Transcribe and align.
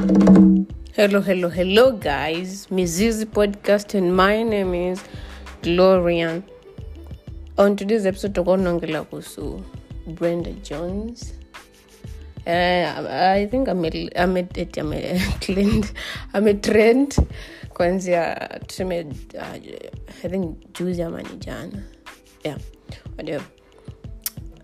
Hello, 0.00 1.20
hello, 1.20 1.50
hello, 1.50 1.92
guys. 1.92 2.68
Mizizi 2.70 3.26
Podcast, 3.26 3.92
and 3.94 4.16
my 4.16 4.42
name 4.42 4.72
is 4.72 5.02
Glorian. 5.60 6.42
On 7.58 7.76
today's 7.76 8.06
episode, 8.06 8.32
tutakuwa 8.32 8.56
kusu 8.56 9.04
kuhusu 9.04 9.62
Brenda 10.06 10.50
Jones. 10.62 11.34
Uh, 12.46 13.10
I 13.10 13.46
think 13.46 13.68
eti 14.60 14.80
ame- 14.80 15.20
trend- 15.40 15.92
ame 16.32 16.54
trend 16.54 17.16
kwanzia 17.74 18.48
tuseme 18.66 19.00
uh, 19.34 20.24
I 20.24 20.28
think 20.28 20.56
juzi 20.78 21.02
ama 21.02 21.22
jana 21.22 21.82
yeah 22.44 22.58
whatever 23.16 23.46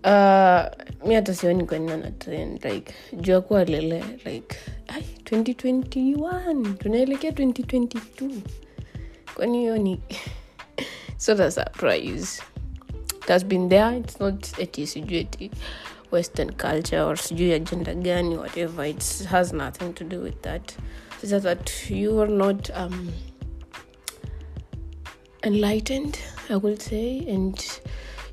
uh, 0.03 1.07
mi 1.07 1.15
hata 1.15 1.33
sioni 1.35 1.63
kwanina 1.65 1.97
na 1.97 2.11
trend 2.11 2.65
like 2.65 2.93
juu 3.13 3.31
ya 3.31 3.41
kuwa 3.41 3.63
lele 3.65 4.03
like 4.25 4.55
ai 4.87 5.03
2021 5.23 6.73
tunaelekea 6.77 7.31
2022 7.31 8.29
kwani 9.35 9.57
hiyo 9.57 9.77
ni 9.77 9.99
of 11.29 11.53
surprise. 11.53 12.43
It 13.21 13.27
has 13.27 13.45
been 13.45 13.69
there. 13.69 13.97
It's 13.97 14.19
not 14.19 14.59
eti 14.59 14.87
sijui 14.87 15.51
western 16.11 16.51
culture 16.51 17.01
or 17.01 17.17
sijui 17.17 17.53
agenda 17.53 17.93
gani 17.93 18.37
whatever. 18.37 18.85
It 18.85 19.25
has 19.25 19.53
nothing 19.53 19.93
to 19.93 20.03
do 20.03 20.21
with 20.21 20.41
that. 20.41 20.77
It's 21.21 21.31
just 21.31 21.43
that 21.43 21.89
you 21.89 22.21
are 22.21 22.31
not 22.31 22.69
um, 22.69 23.11
enlightened 25.43 26.17
i 26.49 26.55
would 26.55 26.81
say 26.81 27.19
and 27.29 27.81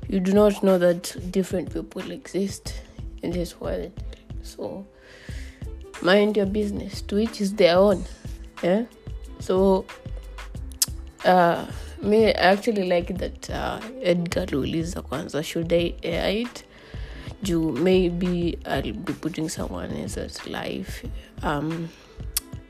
you 0.07 0.19
do 0.19 0.33
not 0.33 0.61
know 0.61 0.77
that 0.77 1.15
different 1.31 1.73
people 1.73 2.11
exist 2.11 2.73
in 3.23 3.31
this 3.31 3.59
world. 3.59 3.91
So 4.43 4.85
mind 6.01 6.37
your 6.37 6.47
business 6.47 7.01
to 7.07 7.19
each 7.19 7.41
is 7.41 7.55
their 7.55 7.77
own 7.77 8.03
yeah 8.63 8.83
so 9.39 9.85
uh 11.25 11.65
me 12.01 12.25
i 12.27 12.31
actually 12.31 12.83
like 12.89 13.13
that 13.17 13.49
uh 13.49 13.79
edgar 14.03 14.55
uliza 14.55 15.01
kwanza 15.01 15.43
should 15.43 15.73
i 15.73 15.93
air 16.01 16.37
it? 16.37 16.65
Juu 17.43 17.71
maybe 17.71 18.57
i'll 18.65 18.93
be 18.93 19.13
putting 19.13 19.49
someone 19.49 20.01
else's 20.01 20.45
life 20.47 21.07
um 21.43 21.89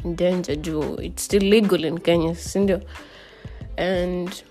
in 0.03 0.15
danger. 0.15 0.55
Juu 0.55 0.99
it's 1.01 1.23
still 1.23 1.43
legal 1.43 1.83
in 1.85 1.97
kenya 1.97 2.35
sindio 2.35 2.81
and 3.77 4.43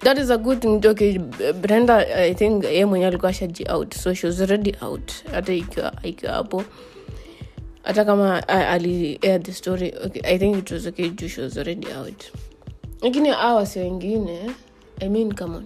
that 0.00 0.18
is 0.18 0.30
a 0.30 0.38
good 0.38 0.60
thing. 0.60 0.86
Okay 0.86 1.18
brenda 1.52 1.96
i 2.16 2.34
think 2.34 2.64
ye 2.64 2.84
mwenye 2.84 3.06
alikuwa 3.06 3.32
shaji 3.32 3.64
out 3.70 3.94
so 3.94 4.14
she 4.14 4.26
was 4.26 4.40
already 4.40 4.74
out. 4.80 5.12
Hata 5.32 5.52
ikiwa 5.52 6.32
hapo 6.32 6.64
hata 7.88 8.04
kama 8.04 8.44
a- 8.48 8.68
ali 8.68 9.18
air 9.22 9.40
the 9.42 9.52
story 9.52 9.92
okay, 10.04 10.20
i 10.24 10.38
think 10.38 10.56
it 10.58 10.70
was 10.70 10.86
okay 10.86 11.08
juu 11.10 11.28
she 11.28 11.40
was 11.40 11.56
already 11.58 11.88
out. 11.92 12.24
Lakini 13.00 13.30
wasi 13.30 13.78
wengine. 13.78 14.50
I 15.00 15.08
mean 15.08 15.32
come 15.32 15.64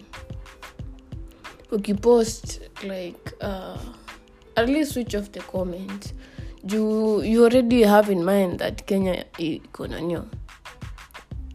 ukipost 1.70 2.60
like 2.84 3.32
uh, 3.40 3.78
at 4.56 4.68
least 4.68 4.92
switch 4.92 5.14
off 5.14 5.30
the 5.32 5.40
comment. 5.40 6.12
Juu 6.66 7.22
you 7.26 7.44
already 7.44 7.82
have 7.82 8.12
in 8.12 8.24
mind 8.24 8.58
that 8.58 8.84
kenya 8.86 9.24
iko 9.38 9.86
nanio 9.86 10.24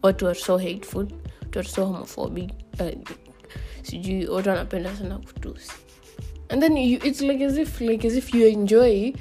watu 0.02 0.26
are 0.28 0.34
so 0.38 0.58
hateful. 0.58 1.06
Watu 1.42 1.58
are 1.58 1.68
so 1.68 1.84
homophobic. 1.86 2.50
Uh, 2.80 2.90
sijui 3.82 4.26
watu 4.26 4.48
wanapenda 4.48 4.96
sana 4.96 5.18
kutusi. 5.18 5.72
And 6.50 6.62
then 6.62 6.76
you, 6.76 6.98
it's 7.04 7.20
like 7.20 7.44
as 7.44 7.58
if 7.58 7.80
like 7.80 8.06
as 8.06 8.16
if 8.16 8.34
you 8.34 8.46
enjoy 8.48 9.12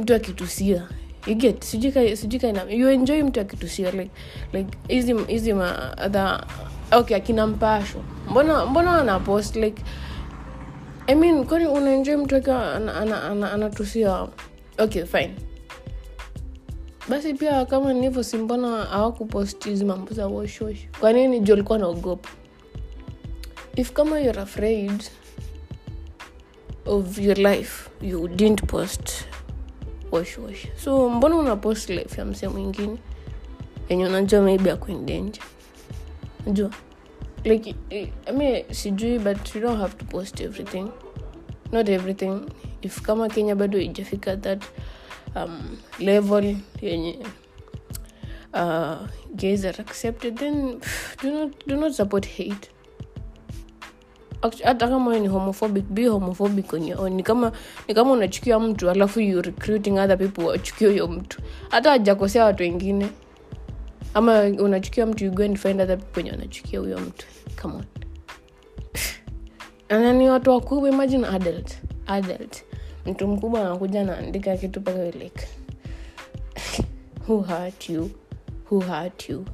mtu 0.00 0.14
akitusia. 0.14 0.88
Get 1.36 1.64
sijui 1.64 1.92
ka- 1.92 2.16
sijui 2.16 2.40
ka 2.40 2.48
ina- 2.48 2.70
you 2.70 2.88
enjoy 2.90 3.22
mtu 3.22 3.40
akitusia 3.40 3.90
like 3.90 4.10
like 4.52 4.78
hizi 4.88 5.14
hizi 5.26 5.52
akina 7.14 7.46
mpasho. 7.46 7.98
Mbona 8.30 8.66
mbona 8.66 8.90
wanapost 8.90 9.56
like 9.56 9.82
i 11.06 11.14
mean 11.14 11.44
kwani 11.46 11.66
unaenjoy 11.66 12.16
mtu 12.16 12.36
akiwa 12.36 12.74
anatusia 12.74 13.22
ana, 13.22 13.24
ana, 13.24 13.52
ana, 13.52 14.28
okay 14.78 15.04
fine. 15.04 15.34
Basi 17.08 17.34
pia 17.34 17.64
kama 17.66 17.92
nivo 17.92 18.22
si 18.22 18.36
mbona 18.36 18.68
hawakupost 18.84 19.64
hizi 19.64 19.84
mambo 19.84 20.14
za 20.14 20.26
woshosh 20.26 20.78
kwa 21.00 21.12
nini 21.12 21.40
juu 21.40 21.52
alikuwa 21.52 21.78
naogopa 21.78 22.28
if 23.76 23.92
kama 23.92 24.20
you're 24.20 24.40
afraid 24.40 25.02
of 26.86 27.18
your 27.18 27.36
life 27.38 27.90
you 28.02 28.28
didn't 28.28 28.62
post 28.66 29.10
wash 30.16 30.38
wash. 30.38 30.66
So 30.76 31.10
mbona 31.10 31.36
una 31.36 31.56
post 31.56 31.88
life 31.90 32.18
ya 32.20 32.24
msee 32.24 32.48
mwingine? 32.48 32.96
Yenye 33.88 34.06
unajua 34.06 34.42
maybe 34.42 34.70
ako 34.70 34.92
in 34.92 35.32
najua 36.46 36.70
like 37.44 37.74
eh, 37.90 38.08
I 38.26 38.32
mean, 38.32 38.64
sijui 38.70 39.18
but 39.18 39.54
you 39.54 39.60
don't 39.60 39.80
have 39.80 39.96
to 39.98 40.04
post 40.04 40.40
everything. 40.40 40.90
Not 41.72 41.88
everything. 41.88 42.50
If 42.82 43.02
kama 43.02 43.28
kenya 43.28 43.54
bado 43.54 43.78
ijafika 43.78 44.36
that 44.36 44.62
um, 45.34 45.78
level 45.98 46.56
yenye 46.82 47.18
uh, 48.54 49.06
gays 49.36 49.64
are 49.64 49.80
accepted 49.80 50.38
then 50.38 50.80
pff, 50.80 51.22
do 51.22 51.30
not, 51.32 51.66
do 51.66 51.76
not 51.76 51.92
support 51.92 52.26
hate 52.26 52.70
hata 54.64 54.88
kama 54.88 55.18
ni 55.18 55.28
homophobic 55.28 55.84
be 55.84 56.06
homophobic 56.08 56.72
on 56.72 56.88
your 56.88 57.00
own. 57.00 57.12
Ni 57.12 57.22
kama 57.22 57.52
ni 57.88 57.94
kama 57.94 58.12
unachukia 58.12 58.58
mtu 58.58 58.90
alafu 58.90 59.20
you 59.20 59.42
recruiting 59.42 59.98
other 59.98 60.18
people 60.18 60.42
wachukie 60.44 60.88
huyo 60.88 61.08
mtu. 61.08 61.42
Hata 61.70 61.90
hajakosea 61.90 62.44
watu 62.44 62.62
wengine. 62.62 63.06
Ama 64.14 64.40
unachukia 64.42 65.06
mtu 65.06 65.24
you 65.24 65.30
go 65.32 65.42
and 65.44 65.56
find 65.56 65.80
other 65.80 65.98
people 65.98 66.20
wenye 66.20 66.30
wanachukia 66.30 66.80
huyo 66.80 66.98
mtu. 67.00 67.26
Come 67.62 67.74
on. 67.74 67.84
Anani 69.88 70.28
watu 70.28 70.50
wakubwa 70.50 70.88
imagine 70.88 71.26
adult. 71.26 71.78
Adult. 72.06 72.64
Mtu 73.06 73.28
mkubwa 73.28 73.60
anakuja 73.60 74.00
anaandika 74.00 74.56
kitu 74.56 74.80
paka 74.80 75.04
like 75.04 75.48
who 77.28 77.40
hurt 77.40 77.88
you? 77.90 78.10
Who 78.70 78.80
hurt 78.80 79.28
you? 79.28 79.44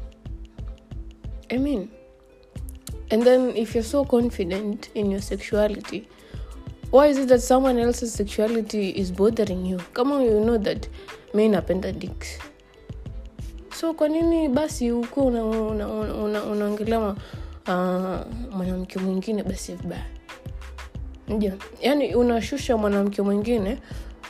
I 1.48 1.58
mean 1.58 1.88
and 3.12 3.22
then 3.22 3.56
if 3.56 3.74
you're 3.74 3.88
so 3.88 4.04
confident 4.04 4.90
in 4.94 5.10
your 5.10 5.22
sexuality 5.22 6.08
why 6.92 7.06
is 7.06 7.16
it 7.16 7.28
that 7.28 7.40
someone 7.40 7.78
else's 7.78 8.12
sexuality 8.12 8.90
is 8.90 9.10
bothering 9.10 9.64
you? 9.64 9.78
Kama 9.94 10.22
you 10.22 10.44
know 10.44 10.58
that 10.58 10.86
men 11.32 11.52
napenda 11.52 11.90
dicks. 11.98 12.38
So 13.74 13.94
kwa 13.94 14.08
nini 14.08 14.48
basi 14.48 14.90
huku 14.90 15.20
unaongelea 15.26 15.86
una, 15.88 15.88
una, 15.88 16.14
una, 16.14 16.42
unaongelea 16.44 17.14
ah, 17.66 18.24
mwanamke 18.50 18.98
mwingine 18.98 19.42
basi 19.42 19.74
vibaya? 19.74 20.04
Ndio. 21.28 21.52
Yani 21.80 22.14
unashusha 22.14 22.76
mwanamke 22.76 23.22
mwingine 23.22 23.78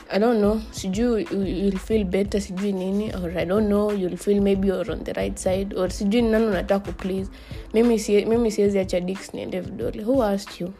i 0.09 0.19
don't 0.19 0.37
know. 0.39 0.61
Sijui 0.71 1.27
you'll 1.31 1.77
feel 1.79 2.03
better 2.05 2.41
sijui 2.41 2.71
nini 2.73 3.13
or 3.13 3.37
i 3.37 3.45
don't 3.45 3.67
know. 3.67 3.91
You'll 3.91 4.17
feel 4.17 4.41
maybe 4.41 4.67
you're 4.67 4.91
on 4.91 5.03
the 5.03 5.13
right 5.13 5.37
side 5.37 5.73
or 5.77 5.89
sijui 5.91 6.21
ni 6.21 6.29
nani 6.31 6.45
unataka 6.45 6.85
kuplease 6.91 7.31
mimi 7.73 8.51
siwezi 8.51 8.79
acha 8.79 8.99
dicks 8.99 9.33
niende 9.33 9.59
vidole. 9.59 10.03
Who 10.03 10.23
asked 10.23 10.61
you? 10.61 10.73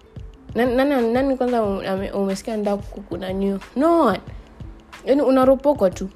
Nani, 0.56 0.76
nani, 0.76 1.14
nani 1.14 1.38
kwanza 1.38 1.64
umesikia 2.14 2.58
nda 2.58 2.78
kukunanio 2.78 3.60
no 3.76 4.02
one. 4.02 4.20
Yani 5.06 5.22
unaropokwa 5.22 5.90
tu. 5.90 6.10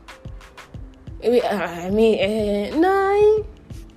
Ah, 1.52 1.88
I 1.88 1.92
mean, 1.92 2.16
eh, 2.20 2.74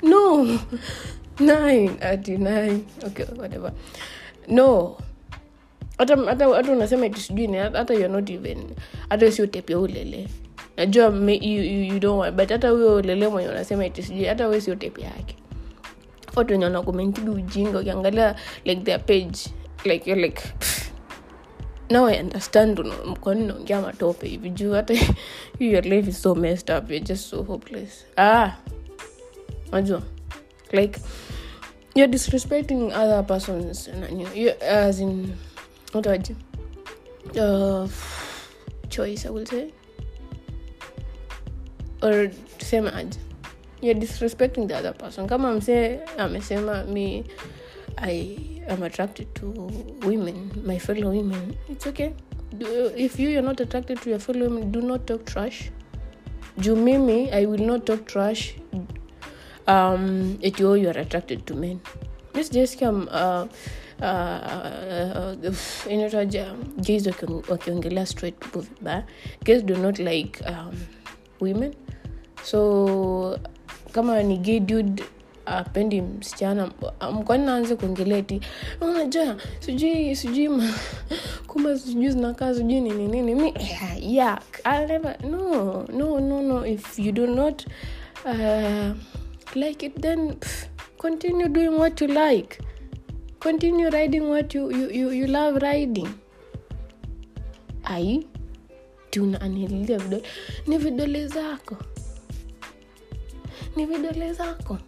no. 0.03 0.45
Nine. 1.41 1.91
Nine. 2.39 2.85
Okay 3.07 3.27
whatever. 3.37 3.73
No 4.49 4.97
hata 6.07 6.73
unasema 6.73 7.07
eti 7.07 7.21
sijui 7.21 7.47
ni 7.47 7.57
hata 7.57 8.09
not 8.09 8.31
even 8.31 8.59
hata 9.09 9.33
sio 9.33 9.47
tepia 9.47 9.79
ulele. 9.79 10.29
Najua 10.77 11.11
but 12.31 12.51
hata 12.51 12.69
huyo 12.69 12.97
ulele 12.97 13.29
mwenye 13.29 13.49
unasema 13.49 13.85
eti 13.85 14.03
sijui 14.03 14.25
hata 14.25 14.49
we 14.49 14.61
sio 14.61 14.75
tepia 14.75 15.05
yake. 15.05 15.37
Watu 16.37 16.53
wenye 16.53 16.65
wanakomentigi 16.65 17.29
ujinga 17.31 17.79
ukiangalia 17.79 18.37
like 18.65 18.81
their 18.83 19.01
page 19.01 19.39
like 19.85 20.15
like 20.15 20.43
now 21.91 22.07
i 22.09 22.21
understand 22.21 22.81
kwani 23.21 23.47
naongea 23.47 23.81
matope 23.81 24.29
hivi? 24.29 24.51
Juu 24.51 24.73
hata 24.73 24.95
your 25.61 25.85
life 25.85 26.11
is 26.11 26.23
so 26.23 26.35
messed 26.35 26.71
up 26.79 26.91
you're 26.91 27.07
just 27.07 27.31
so 27.31 27.43
hopeless. 27.43 28.07
Ah 28.17 28.51
najua 29.73 30.03
like 30.73 31.01
you're 31.95 32.13
disrespecting 32.13 32.93
other 32.93 33.27
persons 33.27 33.91
as 34.71 35.01
in 35.01 35.33
what 35.93 36.05
do 36.05 36.11
I 36.11 36.19
do? 36.19 36.37
uh, 37.39 37.89
choice 38.89 39.27
i 39.27 39.31
will 39.31 39.47
say. 39.47 39.73
Or 42.03 42.29
tuseme 42.59 42.91
aje 42.91 43.19
you're 43.83 43.95
disrespecting 43.95 44.69
the 44.69 44.77
other 44.77 44.93
person. 44.93 45.27
Kama 45.27 45.53
msee 45.55 46.01
amesema 46.19 46.85
mi 46.85 47.25
i 47.97 48.39
am 48.69 48.83
attracted 48.83 49.35
to 49.35 49.71
women 50.07 50.51
my 50.65 50.79
fellow 50.79 51.11
women 51.11 51.55
it's 51.69 51.87
okay. 51.87 52.13
Do, 52.59 52.67
if 52.97 53.19
you 53.21 53.31
you're 53.31 53.47
not 53.47 53.61
attracted 53.61 54.01
to 54.03 54.11
your 54.11 54.19
fellow 54.19 54.49
women 54.49 54.73
do 54.73 54.81
not 54.81 55.07
talk 55.07 55.25
trash. 55.25 55.71
Juu 56.59 56.77
mimi 56.77 57.31
i 57.33 57.47
will 57.47 57.67
not 57.67 57.85
talk 57.85 58.07
trash 58.07 58.55
um, 59.67 60.39
oh, 60.61 60.75
you 60.75 60.89
are 60.89 60.99
attracted 60.99 61.47
to 61.47 61.55
men. 61.55 61.81
Mi 62.35 62.45
sijasikia 62.45 62.89
um, 62.89 63.09
uh, 63.13 63.47
uh, 64.01 65.47
uh, 65.49 65.93
inaitwaje 65.93 66.45
gays 66.77 67.07
wakiong- 67.07 67.51
wakiongelea 67.51 68.07
straight 68.07 68.39
people 68.39 68.61
vibaya. 68.61 69.05
Gays 69.45 69.65
do 69.65 69.77
not 69.77 69.99
like 69.99 70.45
um, 70.49 70.77
women. 71.41 71.75
So 72.43 73.39
kama 73.93 74.23
ni 74.23 74.37
gay 74.39 74.61
dude 74.61 75.03
apendi 75.47 76.01
msichana 76.03 76.71
um, 77.09 77.25
naanze 77.45 77.77
kuongelea 77.77 78.23
ti 78.23 78.41
unajua 78.81 79.37
sijui 79.61 80.17
sijui 80.17 80.63
kumbe 81.47 81.79
sijui 81.79 82.11
zinakaa 82.11 82.55
sijui 82.55 82.81
nini 82.81 83.09
nini. 83.09 83.35
Mi 83.35 83.55
yeah, 84.01 84.39
I'll 84.65 84.87
never 84.89 85.17
no 85.25 85.87
no 85.93 86.21
no 86.21 86.43
no. 86.43 86.67
If 86.67 86.99
you 86.99 87.13
do 87.13 87.27
not 87.27 87.67
uh, 88.25 88.95
like 89.55 89.87
it 89.87 90.01
then 90.01 90.33
pff, 90.37 90.67
continue 90.99 91.49
doing 91.49 91.69
what 91.79 92.01
you 92.01 92.07
like 92.07 92.59
continue 93.41 93.91
riding 93.91 94.29
what 94.29 94.55
you, 94.55 94.71
you, 94.71 94.91
you, 94.91 95.11
you 95.11 95.27
love 95.27 95.59
riding. 95.61 96.09
Ai 97.85 98.27
tunaanilia 99.11 99.99
vidole 99.99 100.23
ni 100.67 100.79
vidole 100.79 101.27
zako. 101.29 101.77
Ni 103.77 103.87
vidole 103.87 104.33
zako 104.33 104.79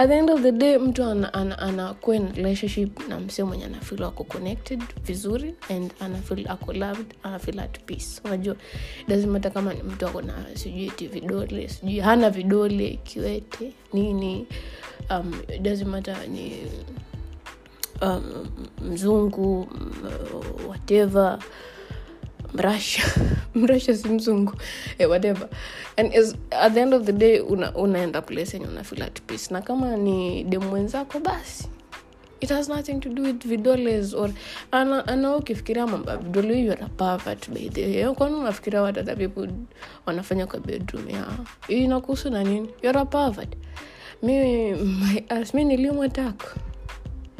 at 0.00 0.08
the 0.08 0.14
end 0.18 0.30
of 0.30 0.40
the 0.42 0.52
day 0.52 0.78
mtu 0.78 1.04
anakuwa 1.04 2.16
ana, 2.16 2.30
relationship 2.36 3.08
na 3.08 3.20
msio 3.20 3.46
mwenye 3.46 3.64
anafil 3.64 4.02
ako 4.04 4.24
connected 4.24 4.82
vizuri 5.04 5.54
and 5.70 5.92
anafil 6.00 6.48
ako 6.48 6.72
loved 6.72 7.14
anafil 7.22 7.60
at 7.60 7.80
peace. 7.84 8.20
Unajua 8.24 8.56
lazima 9.08 9.32
hata 9.34 9.50
kama 9.50 9.74
ni 9.74 9.82
mtu 9.82 10.06
ako 10.06 10.22
na 10.22 10.34
sijui 10.54 10.90
ti 10.90 11.06
vidole 11.06 11.68
sijui 11.68 11.98
hana 12.00 12.30
vidole 12.30 12.98
kiwete 13.04 13.72
nini 13.92 14.46
um, 15.10 15.32
hata 15.96 16.26
ni 16.26 16.52
um, 18.02 18.46
mzungu 18.92 19.68
m- 19.74 20.68
whatever 20.68 21.38
mrasha 22.54 23.02
mrasha 23.54 23.96
si 23.96 24.08
mzungu. 24.08 24.52
Eh, 24.98 25.08
whatever. 25.10 25.48
And 25.96 26.14
is, 26.14 26.34
at 26.52 26.74
the 26.74 26.80
end 26.80 26.94
of 26.94 27.04
the 27.06 27.12
day 27.12 27.40
una, 27.40 27.72
unaenda 27.74 28.22
place 28.22 28.56
enye 28.56 28.66
unafeel 28.66 29.02
at 29.02 29.20
peace. 29.26 29.50
Na 29.54 29.60
kama 29.62 29.96
ni 29.96 30.44
demu 30.44 30.72
wenzako 30.72 31.20
basi. 31.20 31.68
It 32.40 32.48
has 32.50 32.68
nothing 32.68 33.00
to 33.00 33.08
do 33.10 33.22
with 33.22 33.44
vidoles 33.46 34.14
or 34.14 34.30
ana, 34.72 35.06
ukifikiria 35.36 35.86
mambo 35.86 36.16
vidole 36.16 36.54
hiyo 36.54 36.72
are 36.72 36.82
a 36.84 36.88
by 37.50 37.68
way. 37.68 38.14
Kwani 38.14 38.34
unafikiria 38.34 38.82
watata 38.82 39.16
people 39.16 39.48
wanafanya 40.06 40.46
kwa 40.46 40.60
bedroom? 40.60 41.10
Yao 41.10 41.46
Hii 41.68 41.84
inakuhusu 41.84 42.30
na 42.30 42.44
nini? 42.44 42.68
You 42.82 42.88
a 43.00 43.04
pervert. 43.04 43.56
Mi 44.22 44.38
mi 45.54 45.64
tako 46.08 46.46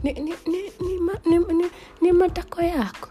ni, 0.03 0.13
ni, 0.13 0.21
ni, 0.47 0.63
ni, 0.81 0.99
ma- 1.01 1.21
ni, 1.27 1.39
ni, 1.39 1.65
ni 2.01 2.13
matako 2.13 2.63
yako 2.63 3.09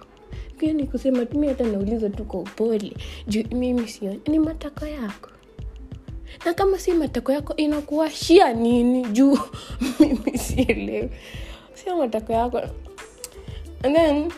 pia 0.59 0.73
ni 0.73 0.87
kusema 0.87 1.25
tumi 1.25 1.47
hata 1.47 1.63
nauliza 1.63 2.09
tu 2.09 2.25
kwa 2.25 2.39
upole. 2.39 2.93
Juu 3.27 3.43
mimi 3.51 3.87
sioni. 3.87 4.19
Ni 4.27 4.39
matako 4.39 4.85
yako. 4.85 5.29
Na 6.45 6.53
kama 6.53 6.79
si 6.79 6.91
matako 6.93 7.31
yako 7.31 7.55
inakuashia 7.55 8.53
nini? 8.53 9.05
Juu 9.05 9.39
mimi 9.99 10.37
sielewi. 10.37 11.09
Sio 11.73 11.97
matako 11.97 12.33
yako. 12.33 12.61
And 13.83 13.95
then 13.95 14.31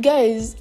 guys 0.00 0.56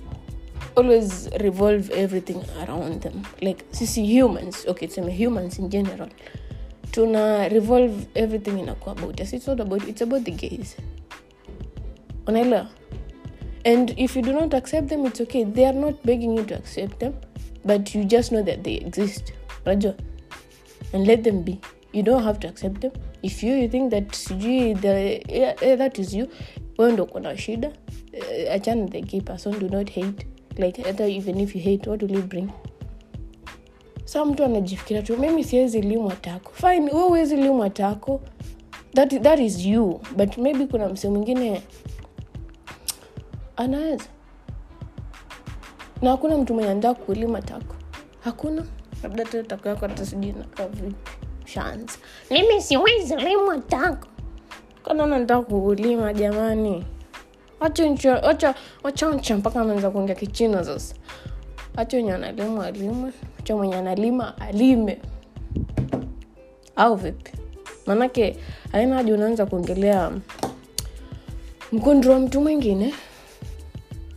always 0.75 1.29
revolve 1.37 1.93
everything 1.93 2.37
around 2.63 3.01
them. 3.01 3.23
Like 3.41 3.65
sisi 3.71 4.21
humans 4.21 4.65
okay 4.67 4.87
tuseme 4.87 5.25
humans 5.25 5.59
in 5.59 5.69
general 5.69 6.09
tuna 6.91 7.49
revolve 7.49 8.07
everything 8.15 8.59
inakuwa 8.59 8.97
about 8.97 9.19
it's 9.19 9.47
about 9.47 9.87
it's 9.87 10.01
about 10.01 10.23
the 10.23 10.31
gays 10.31 10.77
unaelewa 12.27 12.67
and 13.65 13.93
if 13.97 14.15
you 14.15 14.21
do 14.21 14.33
not 14.33 14.53
accept 14.53 14.87
them 14.87 15.05
it's 15.05 15.21
okay. 15.21 15.43
They 15.43 15.65
are 15.65 15.73
not 15.79 16.03
begging 16.03 16.37
you 16.37 16.43
to 16.45 16.55
accept 16.55 16.99
them 16.99 17.13
but 17.65 17.93
you 17.95 18.05
just 18.05 18.31
know 18.31 18.43
that 18.43 18.63
they 18.63 18.75
exist. 18.75 19.33
Unajua? 19.65 19.95
And 20.93 21.07
let 21.07 21.23
them 21.23 21.43
be. 21.43 21.59
You 21.93 22.03
don't 22.03 22.23
have 22.23 22.39
to 22.39 22.47
accept 22.47 22.81
them. 22.81 22.91
If 23.23 23.43
you, 23.43 23.53
you 23.55 23.67
think 23.69 23.91
that 23.91 24.07
sijui 24.11 24.83
yeah, 24.83 25.53
yeah, 25.61 25.75
that 25.75 25.99
is 25.99 26.13
you 26.13 26.29
wewe 26.77 27.05
kuna 27.05 27.37
shida 27.37 27.67
uh, 27.67 28.53
achana 28.53 28.91
the 28.91 29.01
gay 29.01 29.21
person 29.21 29.59
do 29.59 29.69
not 29.69 29.89
hate. 29.89 30.25
Like 30.57 30.77
hata 30.83 31.07
even 31.07 31.39
if 31.39 31.55
you 31.55 31.61
hate 31.61 31.87
what 31.87 32.01
will 32.01 32.11
you 32.11 32.21
bring? 32.21 32.49
Sa 34.05 34.25
mtu 34.25 34.43
anajifikiria 34.43 35.01
tu 35.03 35.17
mimi 35.17 35.43
siwezi 35.43 35.81
limwa 35.81 36.15
tako 36.15 36.51
fine 36.53 36.91
we 36.91 37.03
uwezi 37.03 37.35
limwa 37.35 37.69
tako 37.69 38.21
that, 38.93 39.21
that 39.21 39.39
is 39.39 39.65
you. 39.65 40.01
But 40.15 40.37
maybe 40.37 40.65
kuna 40.65 40.89
msee 40.89 41.09
mwingine 41.09 41.61
anaweza. 43.57 44.05
Na 46.01 46.09
hakuna 46.11 46.37
mtu 46.37 46.53
mwenye 46.53 46.69
andaa 46.69 46.93
kulima 46.93 47.41
tako. 47.41 47.75
Hakuna. 48.23 48.63
Labda 49.03 49.25
tu 49.25 49.43
tako 49.43 49.69
yako 49.69 49.87
hata 49.87 50.05
sijui 50.05 50.31
nakaa 50.31 50.67
mimi 52.31 52.61
siwezi 52.61 53.15
lima 53.15 53.57
tako. 53.57 54.07
Kanana 54.85 55.19
nataka 55.19 55.41
kuulima 55.41 56.13
jamani? 56.13 56.85
Wachoncha 58.83 59.37
mpaka 59.37 59.61
ameanza 59.61 59.89
kuongea 59.89 60.15
kichina 60.15 60.63
sasa. 60.63 60.95
Hacha 61.75 61.97
wenye 61.97 62.13
analima 62.13 62.65
alime 62.65 63.11
hacha 63.37 63.55
mwenye 63.55 63.75
analima 63.75 64.37
alime. 64.41 65.01
Au 66.75 66.95
vipi? 66.95 67.31
Maanake 67.85 68.37
aina 68.73 68.95
haja 68.95 69.13
unaanza 69.13 69.45
kuongelea 69.45 70.11
mkundro 71.71 72.13
wa 72.13 72.19
mtu 72.19 72.41
mwingine 72.41 72.93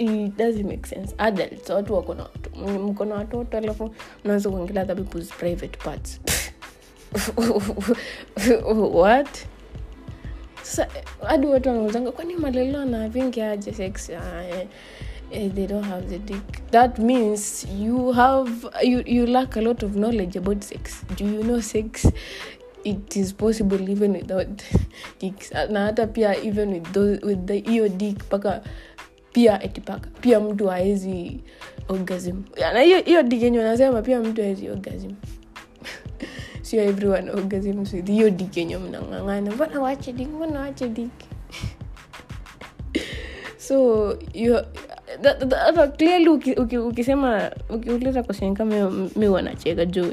it 0.00 1.68
watu 1.70 1.94
wako 1.94 2.14
na 2.14 2.22
watu 2.22 2.50
mko 2.80 3.04
na 3.04 3.14
watoto 3.14 3.58
alafu 3.58 3.94
mnaweza 4.24 4.50
kuongelea 4.50 4.82
other 4.82 4.96
private 5.38 5.78
parts. 5.84 6.20
What? 8.94 9.28
Sasa 10.62 10.88
hadi 11.26 11.46
watu 11.46 11.68
wanauzanga 11.68 12.12
kwani 12.12 12.36
malelo 12.36 12.84
na 12.84 13.08
vingi 13.08 13.40
aje 13.40 13.72
sex? 13.72 14.10
Eh, 15.32 15.48
they 15.54 15.66
don't 15.66 15.86
have 15.86 16.08
the 16.08 16.18
dick. 16.18 16.70
That 16.70 16.98
means 16.98 17.66
you 17.78 18.12
have 18.12 18.50
you, 18.82 19.02
you 19.06 19.26
lack 19.26 19.56
a 19.56 19.60
lot 19.60 19.86
of 19.86 19.92
knowledge 19.92 20.36
about 20.38 20.64
sex. 20.64 21.04
Do 21.16 21.24
you 21.24 21.42
know 21.42 21.60
sex? 21.60 22.06
It 22.84 23.16
is 23.16 23.32
possible 23.32 23.90
even 23.90 24.12
without 24.12 24.48
dicks. 25.20 25.52
Na 25.70 25.86
hata 25.86 26.06
pia 26.06 26.34
even 26.42 26.72
with, 26.72 26.92
those, 26.92 27.62
hiyo 27.64 27.88
dick 27.88 28.24
mpaka 28.24 28.62
pia 29.32 29.62
etipaka 29.62 30.10
pia 30.20 30.40
mtu 30.40 30.70
aezi 30.70 31.40
orgasm. 31.88 32.42
Na 32.72 32.80
hiyo 32.80 33.22
dick 33.22 33.42
yenye 33.42 33.58
pia 34.02 34.20
mtu 34.20 34.42
aezi 34.42 34.68
orgasm. 34.70 35.10
Sio 36.62 36.82
everyone 36.82 37.30
orgasms 37.30 37.92
with 37.92 38.06
hiyo 38.06 38.30
dikenye 38.30 38.78
mnang'ang'ana. 38.78 39.50
Mbona 39.50 39.80
wache 39.80 40.12
dik 40.12 40.28
mbona 40.28 40.60
wache 40.60 40.88
dik 40.88 41.10
so 43.58 44.10
you- 44.34 44.64
clearly 45.96 46.28
uki- 46.28 46.54
uki- 46.60 46.78
ukisema 46.78 47.50
ukiuliza 47.70 48.22
kama 48.56 48.90
mi 49.16 49.28
wanacheka 49.28 49.84
juu. 49.86 50.12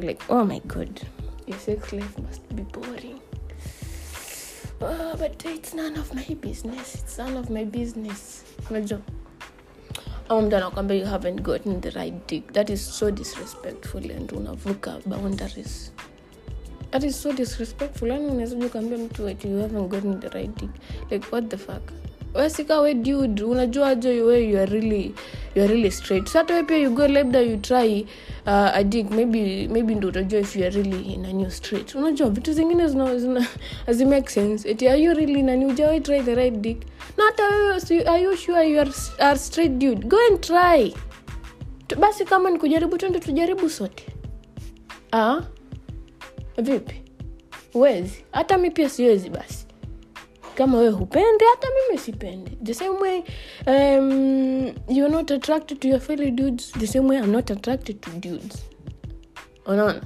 Like 0.00 0.18
oh 0.28 0.44
my 0.44 0.60
god. 0.60 1.00
Your 1.46 1.58
sex 1.58 1.92
life 1.92 2.20
must 2.28 2.42
be 2.52 2.62
boring 2.62 3.16
oh, 4.80 5.16
but 5.18 5.44
it's 5.44 5.74
none 5.74 5.96
of 5.96 6.14
my 6.14 6.34
business. 6.34 6.94
It's 6.94 7.18
none 7.18 7.36
of 7.36 7.50
my 7.50 7.64
business. 7.64 8.44
Unajua. 8.70 9.00
Au 10.28 10.42
mtu 10.42 10.56
anakwambia 10.56 10.96
you 10.96 11.06
haven't 11.06 11.40
gotten 11.40 11.80
the 11.80 11.90
right 11.90 12.28
dick 12.28 12.52
that 12.52 12.70
is 12.70 12.98
so 12.98 13.10
disrespectful 13.10 14.10
and 14.10 14.32
unavuka 14.32 14.98
boundaries. 15.06 15.92
That 16.90 17.04
is 17.04 17.22
so 17.22 17.32
disrespectful. 17.32 18.08
Yani 18.08 18.26
unawezaji 18.26 18.64
ukaambia 18.64 18.98
mtu 18.98 19.22
you 19.28 19.60
haven't 19.60 19.88
gotten 19.88 20.20
the 20.20 20.28
right 20.28 20.60
dick 20.60 20.70
like 21.10 21.26
what 21.32 21.48
the 21.48 21.56
fuck 21.56 21.92
wesika 22.36 22.80
we 22.80 22.94
dude. 22.94 23.44
Unajua 23.44 23.88
aje 23.88 24.22
we 24.22 24.44
you 24.44 24.58
really 25.66 25.90
straight. 25.90 26.28
So 26.28 26.38
hata 26.38 26.54
we 26.54 26.62
pia 26.62 26.76
you 26.78 26.90
go 26.90 27.08
labda 27.08 27.40
you 27.40 27.56
try 27.56 28.06
uh, 28.46 28.76
adik 28.76 29.10
maybe 29.10 29.68
maybe 29.68 29.94
ndo 29.94 30.08
utajua 30.08 30.40
if 30.40 30.56
you 30.56 30.64
are 30.66 30.70
really 30.82 31.12
in 31.14 31.24
straight 31.50 31.94
unajua 31.94 32.30
vitu 32.30 32.52
zingine 32.52 32.88
zina, 32.88 33.18
zina 33.18 33.46
hazi 33.86 34.04
make 34.04 34.30
sense. 34.30 34.70
Eti 34.70 34.88
are 34.88 35.02
you 35.02 35.14
really 35.14 35.42
nani 35.42 35.66
ujawai 35.66 36.00
try 36.00 36.20
the 36.22 36.34
right 36.34 36.54
dick 36.56 36.78
na 37.16 37.24
hata 37.24 37.42
wewe 37.48 38.06
are 38.06 38.22
you 38.22 38.36
sure 38.36 38.68
you 38.70 38.80
straight 39.36 39.72
dude? 39.72 40.06
Go 40.06 40.16
and 40.30 40.40
try. 40.40 40.94
Basi 41.98 42.24
kama 42.24 42.50
ni 42.50 42.58
kujaribu 42.58 42.98
twende 42.98 43.18
tujaribu 43.20 43.70
sote. 43.70 44.04
Ah? 45.12 45.40
vipi? 46.58 47.02
Huwezi. 47.72 48.24
Hata 48.32 48.58
mi 48.58 48.70
pia 48.70 48.88
siwezi 48.88 49.30
basi 49.30 49.65
kama 50.56 50.78
wewe 50.78 50.90
hupendi 50.90 51.44
hata 51.44 51.68
mimi 51.70 51.98
sipendi. 51.98 52.50
The 52.64 52.74
same 52.74 52.98
way 52.98 53.22
um, 53.66 54.74
you're 54.88 55.12
not 55.12 55.30
attracted 55.30 55.80
to 55.80 55.88
your 55.88 56.00
fellow 56.00 56.30
dudes 56.30 56.72
the 56.72 56.86
same 56.86 57.08
way 57.08 57.18
i'm 57.18 57.32
not 57.32 57.50
attracted 57.50 58.00
to 58.00 58.10
dudes. 58.10 58.64
Unaona? 59.66 60.02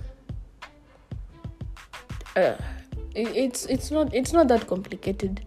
Uh, 2.36 2.56
it's, 3.14 3.66
it's, 3.66 3.90
not, 3.90 4.14
it's 4.14 4.32
not 4.32 4.48
that 4.48 4.66
complicated. 4.66 5.40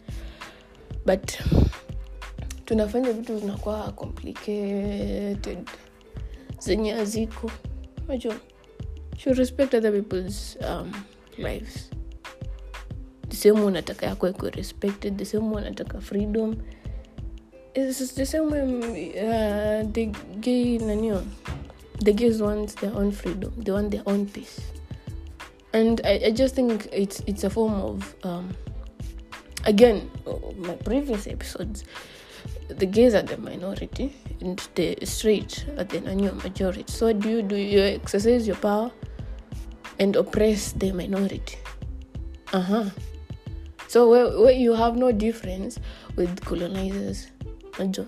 But 1.05 1.39
tunafanya 2.65 3.11
vitu 3.13 3.39
zinakuwa 3.39 3.91
complicated. 3.91 5.69
Zenye 6.59 6.91
haziko. 6.93 7.51
Najua 8.07 8.35
should 9.17 9.37
respect 9.37 9.73
other 9.73 9.91
people's 9.91 10.57
um, 10.69 10.91
lives 11.37 11.89
the 13.33 13.39
same 13.39 13.55
way 13.55 13.65
unataka 13.65 14.05
yako 14.05 14.29
iko 14.29 14.49
respected 14.49 15.17
the 15.17 15.25
same 15.25 15.51
way 15.51 15.63
unataka 15.63 16.01
freedom. 16.01 16.55
The 17.73 18.25
same 18.25 18.53
uh, 18.53 19.83
the 19.91 20.05
gay 20.39 20.77
nanio 20.77 21.23
the 21.99 22.13
gays 22.13 22.41
want 22.41 22.75
their 22.75 22.93
own 22.93 23.11
freedom 23.11 23.51
they 23.57 23.71
want 23.71 23.89
their 23.89 24.03
own 24.05 24.27
peace. 24.27 24.61
And 25.73 25.99
I, 26.05 26.21
I 26.27 26.31
just 26.31 26.53
think 26.53 26.87
it's 26.91 27.23
it's 27.25 27.43
a 27.43 27.49
form 27.49 27.73
of 27.73 28.15
um, 28.23 28.55
again 29.65 30.11
my 30.57 30.75
previous 30.75 31.25
episodes 31.25 31.85
the 32.69 32.85
gays 32.85 33.15
are 33.15 33.23
the 33.23 33.37
minority 33.37 34.13
and 34.41 34.59
the 34.75 34.95
straight 35.05 35.65
are 35.79 35.85
the 35.85 36.01
nanio 36.01 36.35
majority. 36.43 36.85
So 36.87 37.07
what 37.07 37.19
do 37.19 37.29
you 37.29 37.41
do? 37.41 37.55
You 37.55 37.81
exercise 37.81 38.45
your 38.45 38.57
power 38.57 38.91
and 39.97 40.15
oppress 40.15 40.73
the 40.73 40.91
minority. 40.91 41.57
Uh-huh 42.53 42.91
so 43.93 44.09
where, 44.09 44.25
where 44.41 44.51
you 44.51 44.73
have 44.73 44.97
no 44.97 45.11
difference 45.11 45.79
with 46.15 46.43
colonizers. 46.45 47.27
Najua 47.73 48.07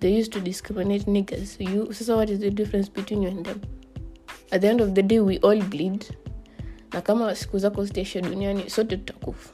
they 0.00 0.10
used 0.10 0.32
to 0.32 0.40
discriminate 0.40 1.06
niggers 1.06 1.50
you 1.60 1.92
sasa 1.92 2.16
what 2.16 2.28
is 2.28 2.40
the 2.40 2.50
difference 2.50 2.88
between 2.88 3.22
you 3.22 3.28
and 3.28 3.46
them? 3.46 3.60
At 4.50 4.62
the 4.62 4.68
end 4.68 4.80
of 4.80 4.96
the 4.96 5.02
day 5.02 5.20
we 5.20 5.38
all 5.38 5.60
bleed. 5.74 6.06
Na 6.92 7.00
kama 7.00 7.34
siku 7.34 7.58
zako 7.58 7.84
zitaisha 7.84 8.20
duniani 8.20 8.70
sote 8.70 8.96
tutakufa. 8.96 9.50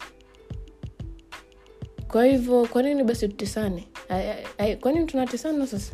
Kwa 2.08 2.24
hivyo 2.24 2.66
kwa 2.66 2.82
nini 2.82 3.04
basi 3.04 3.28
tutesane? 3.28 3.88
Kwa 4.80 4.92
tunatesana 4.92 5.66
sasa? 5.66 5.92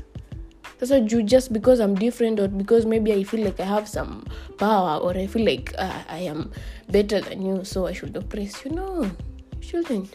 Sasa 0.81 1.00
juu 1.00 1.23
just 1.23 1.52
because 1.52 1.83
i'm 1.85 1.95
different 1.95 2.40
or 2.40 2.49
because 2.49 2.87
maybe 2.87 3.12
i 3.12 3.25
feel 3.25 3.45
like 3.45 3.62
i 3.62 3.66
have 3.66 3.88
some 3.88 4.23
power 4.57 5.00
or 5.02 5.19
i 5.19 5.26
feel 5.26 5.45
like 5.45 5.75
uh, 5.78 6.12
i 6.14 6.28
am 6.28 6.50
better 6.88 7.25
than 7.25 7.47
you 7.47 7.64
so 7.64 7.87
i 7.87 7.95
should 7.95 8.16
oppress 8.16 8.64
you. 8.64 8.73
No. 8.73 9.02
you 9.02 9.34
shouldn't 9.71 10.09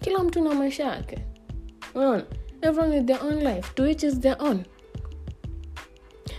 kila 0.00 0.24
mtu 0.24 0.42
na 0.42 0.54
maisha 0.54 0.84
yake. 0.84 1.18
Everyone 2.62 2.96
with 2.96 3.06
their 3.06 3.22
own 3.22 3.42
life. 3.42 3.74
To 3.74 3.86
each 3.86 4.02
is 4.02 4.20
their 4.20 4.36
own. 4.42 4.64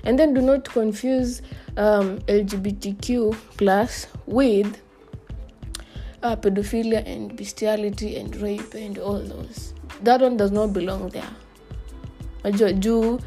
And 0.03 0.19
then 0.19 0.33
do 0.33 0.41
not 0.41 0.69
confuse 0.69 1.41
um, 1.77 2.19
lgbtq 2.27 3.35
plus 3.57 4.07
with 4.27 4.81
uh, 6.23 6.35
pedophilia 6.35 7.05
and 7.07 7.35
bestiality 7.35 8.17
and 8.17 8.35
rape 8.35 8.73
and 8.73 8.97
all 8.97 9.19
those. 9.19 9.73
That 10.03 10.21
one 10.21 10.37
does 10.37 10.51
not 10.51 10.73
belong 10.73 11.09
there. 11.09 11.29
Najua 12.43 12.73
juu 12.73 13.21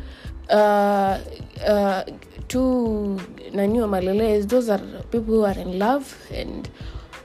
uh, 0.50 1.18
uh, 1.66 2.04
two 2.48 3.18
maleles 3.52 4.48
those 4.48 4.68
are 4.68 4.78
people 5.10 5.34
who 5.34 5.44
are 5.44 5.58
in 5.58 5.78
love 5.78 6.14
and 6.32 6.68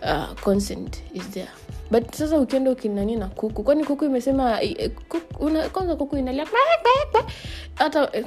uh, 0.03 0.33
consent 0.35 1.01
is 1.13 1.27
there 1.29 1.49
but 1.91 2.15
sasa 2.15 2.39
ukienda 2.39 2.71
ukinani 2.71 3.15
na 3.15 3.27
kuku 3.27 3.63
kwani 3.63 3.83
kuku 3.83 4.05
imesema 4.05 4.61
eh, 4.61 4.91
kuku, 5.09 5.45
una, 5.45 5.69
kwanza 5.69 5.95
kuku 5.95 6.17
inalia 6.17 6.47
hata 7.75 8.09
eh, 8.13 8.25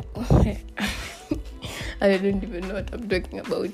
i 2.01 2.19
don't 2.19 2.45
even 2.45 2.63
know 2.65 2.75
what 2.75 2.95
i'm 2.95 3.09
talking 3.09 3.39
about. 3.41 3.71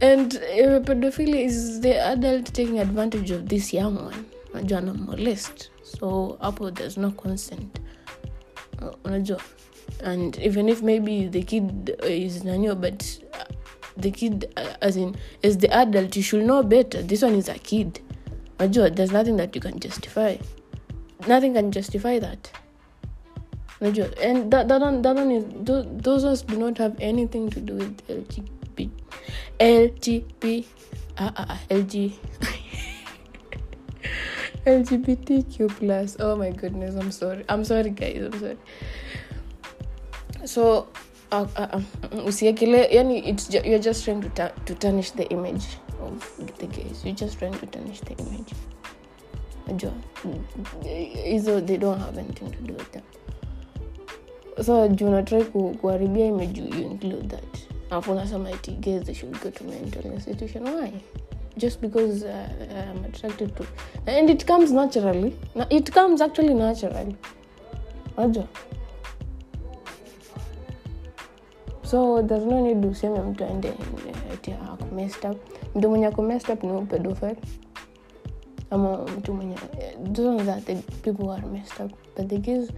And 0.00 0.34
uh, 0.34 0.80
pedophilia 0.80 1.44
is 1.44 1.80
the 1.80 2.00
adult 2.00 2.52
taking 2.52 2.78
advantage 2.80 3.30
of 3.30 3.48
this 3.48 3.72
young 3.72 3.96
one. 3.96 4.24
Najua 4.54 4.78
ana 4.78 4.94
molest 4.94 5.70
so 5.82 6.38
hapo 6.40 6.70
there's 6.74 6.96
no 6.96 7.10
consent. 7.10 7.78
Uh, 8.80 8.90
unajua 9.04 9.40
and 10.04 10.38
even 10.38 10.68
if 10.68 10.82
maybe 10.82 11.28
the 11.28 11.42
kid 11.42 11.96
is 12.08 12.44
nanyo 12.44 12.80
but 12.80 13.02
uh, 13.32 13.44
the 13.96 14.10
kid 14.10 14.50
uh, 14.56 14.74
as 14.80 14.96
in 14.96 15.16
as 15.44 15.58
the 15.58 15.70
adult 15.72 16.16
you 16.16 16.22
should 16.22 16.44
know 16.44 16.62
better. 16.62 17.02
This 17.02 17.22
one 17.22 17.34
is 17.34 17.48
a 17.48 17.58
kid 17.58 18.00
unajua 18.58 18.94
there's 18.94 19.12
nothing 19.12 19.36
that 19.36 19.54
you 19.54 19.60
can 19.60 19.78
justify. 19.78 20.36
Nothing 21.28 21.54
can 21.54 21.70
justify 21.70 22.18
that. 22.18 22.50
Unajua 23.80 24.12
and 24.22 24.50
that, 24.52 24.68
that, 24.68 24.80
one, 24.80 25.02
that 25.02 25.16
one 25.16 25.30
is 25.30 25.44
those, 25.64 25.86
those 26.22 26.42
do 26.42 26.56
not 26.56 26.78
have 26.78 26.96
anything 27.00 27.50
to 27.50 27.60
do 27.60 27.74
with 27.74 28.06
lgb 28.08 28.90
lgb 29.58 30.64
uh, 31.18 31.30
uh, 31.36 31.56
lg 31.70 32.12
lgbtq 34.66 35.68
plus. 35.78 36.16
Oh 36.20 36.36
my 36.36 36.50
goodness 36.50 36.94
i'm 36.94 37.10
sorry. 37.10 37.44
I'm 37.48 37.64
sorry 37.64 37.90
guys 37.90 38.22
i'm 38.22 38.40
sorry. 38.40 38.58
So 40.44 40.88
uh, 41.32 41.46
uh, 41.56 41.68
uh, 41.72 41.80
yani 42.12 43.26
it's 43.26 43.48
you're 43.52 43.78
just 43.78 44.04
trying 44.04 44.20
to, 44.20 44.28
ta- 44.30 44.52
to 44.66 44.74
tarnish 44.74 45.12
the 45.12 45.24
image 45.30 45.78
of 46.02 46.38
the 46.58 46.66
gays 46.66 47.04
you're 47.04 47.14
just 47.14 47.38
trying 47.38 47.58
to 47.58 47.66
tarnish 47.66 48.00
the 48.00 48.14
image. 48.22 48.52
Najua 49.66 49.92
hizo 51.24 51.60
they 51.60 51.76
don't 51.76 52.00
have 52.00 52.18
anything 52.20 52.50
to 52.50 52.62
do 52.62 52.74
with 52.74 52.92
them. 52.92 53.02
So 54.62 54.88
juu 54.88 55.06
unatrai 55.08 55.44
ku, 55.44 55.74
kuharibia 55.80 56.26
image 56.26 56.58
you 56.58 56.82
include 56.90 57.28
that. 57.28 57.58
Alafu 57.90 58.12
unasema 58.12 58.50
iti 58.50 58.70
gays 58.70 59.02
they 59.04 59.14
should 59.14 59.40
go 59.42 59.50
to 59.50 59.64
mental 59.64 60.12
institution. 60.12 60.64
Why? 60.64 60.92
Just 61.56 61.80
because 61.80 62.24
uh, 62.24 62.48
i'm 62.70 63.04
attracted 63.04 63.56
to 63.56 63.64
and 64.06 64.30
it 64.30 64.46
comes 64.46 64.70
naturally. 64.72 65.36
It 65.70 65.90
comes 65.92 66.20
actually 66.20 66.54
naturally. 66.54 67.16
Najua 68.16 68.46
so 71.92 72.22
there's 72.22 72.44
no 72.44 72.60
need 72.60 72.84
useme 72.84 73.20
mtu 73.20 73.44
aende 73.44 73.68
eh, 73.68 74.32
ati 74.32 74.52
ako 74.52 74.84
up. 75.30 75.36
Mtu 75.74 75.90
mwenye 75.90 76.06
ako 76.06 76.22
up 76.52 76.62
ni 76.64 76.82
pedofile 76.86 77.36
ama 78.70 78.98
mtu 78.98 79.34
mwenye 79.34 79.54
eh, 79.80 80.12
those 80.12 80.82
people 81.02 81.22
who 81.22 81.32
are 81.32 81.46
messed 81.46 81.80
up. 81.84 81.92
But 82.16 82.28
the 82.28 82.38
gays 82.38 82.70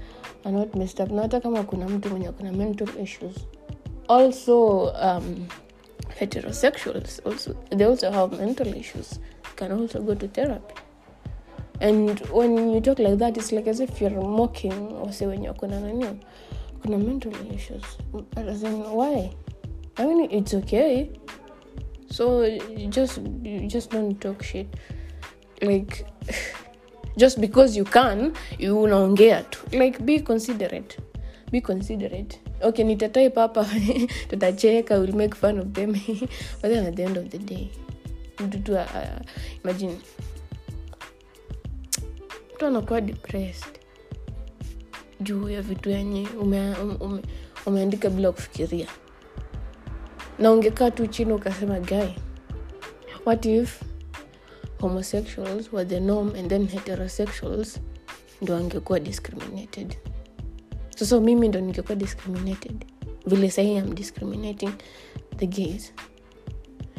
are 0.44 0.52
not 0.52 0.74
messed 0.74 1.00
up. 1.00 1.12
Na 1.12 1.22
hata 1.22 1.40
kama 1.40 1.62
kuna 1.62 1.88
mtu 1.88 2.10
mwenye 2.10 2.30
kuna 2.32 2.52
mental 2.52 2.88
issues. 3.02 3.34
Also 4.08 4.84
um, 4.84 5.46
heterosexuals 6.18 7.22
also 7.26 7.54
they 7.76 7.86
also 7.86 8.10
have 8.10 8.36
mental 8.36 8.76
issues. 8.76 9.20
Can 9.56 9.72
also 9.72 10.00
go 10.00 10.14
to 10.14 10.28
therapy. 10.28 10.74
And 11.80 12.20
when 12.32 12.70
you 12.70 12.80
talk 12.80 12.98
like 12.98 13.16
that 13.16 13.36
it's 13.36 13.52
like 13.52 13.70
as 13.70 13.80
if 13.80 14.00
you're 14.00 14.22
mocking 14.22 14.92
wase 15.06 15.26
wenye 15.26 15.48
wakona 15.48 15.80
nani 15.80 16.06
kuna 16.84 16.98
mental 16.98 17.32
issues. 17.54 17.82
As 18.36 18.62
in 18.62 18.84
why? 18.92 19.32
I 19.96 20.04
mean 20.04 20.28
it's 20.30 20.52
okay. 20.54 21.10
So 22.10 22.44
just 22.90 23.20
just 23.66 23.90
don't 23.90 24.20
talk 24.20 24.42
shit. 24.42 24.68
Like 25.62 26.06
just 27.16 27.40
because 27.40 27.76
you 27.76 27.84
can 27.84 28.34
you 28.58 28.76
unaongea 28.76 29.44
tu. 29.50 29.78
Like 29.78 30.04
be 30.04 30.20
considerate. 30.20 30.98
Be 31.50 31.60
considerate. 31.60 32.38
Okay 32.62 32.84
nitatype 32.84 33.34
hapa. 33.34 33.64
Tutacheka. 34.28 35.00
Will 35.00 35.16
make 35.16 35.34
fun 35.34 35.58
of 35.58 35.72
them. 35.72 35.94
But 36.60 36.68
then 36.70 36.86
at 36.86 36.96
the 36.96 37.02
end 37.04 37.16
of 37.16 37.30
the 37.30 37.38
day 37.38 37.70
mtutu 38.38 38.72
uh, 38.72 38.80
imagine 39.64 39.96
mtu 42.54 42.66
anakuwa 42.66 43.00
depressed 43.00 43.80
juu 45.24 45.48
ya 45.48 45.62
vitu 45.62 45.90
yenye 45.90 46.28
ume, 46.40 46.74
ume, 47.00 47.22
umeandika 47.66 48.10
bila 48.10 48.32
kufikiria. 48.32 48.86
Na 50.38 50.52
ungekaa 50.52 50.90
tu 50.90 51.06
chini 51.06 51.32
ukasema 51.32 51.80
guy 51.80 52.08
what 53.26 53.44
if 53.46 53.82
homosexuals 54.80 55.72
were 55.72 55.84
the 55.84 56.00
norm 56.00 56.34
and 56.34 56.48
then 56.48 56.66
heterosexuals 56.66 57.80
ndo 58.42 58.56
angekuwa 58.56 59.00
discriminated? 59.00 59.96
So, 60.96 61.06
so 61.06 61.20
mimi 61.20 61.48
ndo 61.48 61.60
ningekuwa 61.60 61.96
discriminated. 61.96 62.84
Vile 63.26 63.50
sahii 63.50 63.78
am 63.78 63.94
discriminating 63.94 64.72
the 65.36 65.46
gays. 65.46 65.92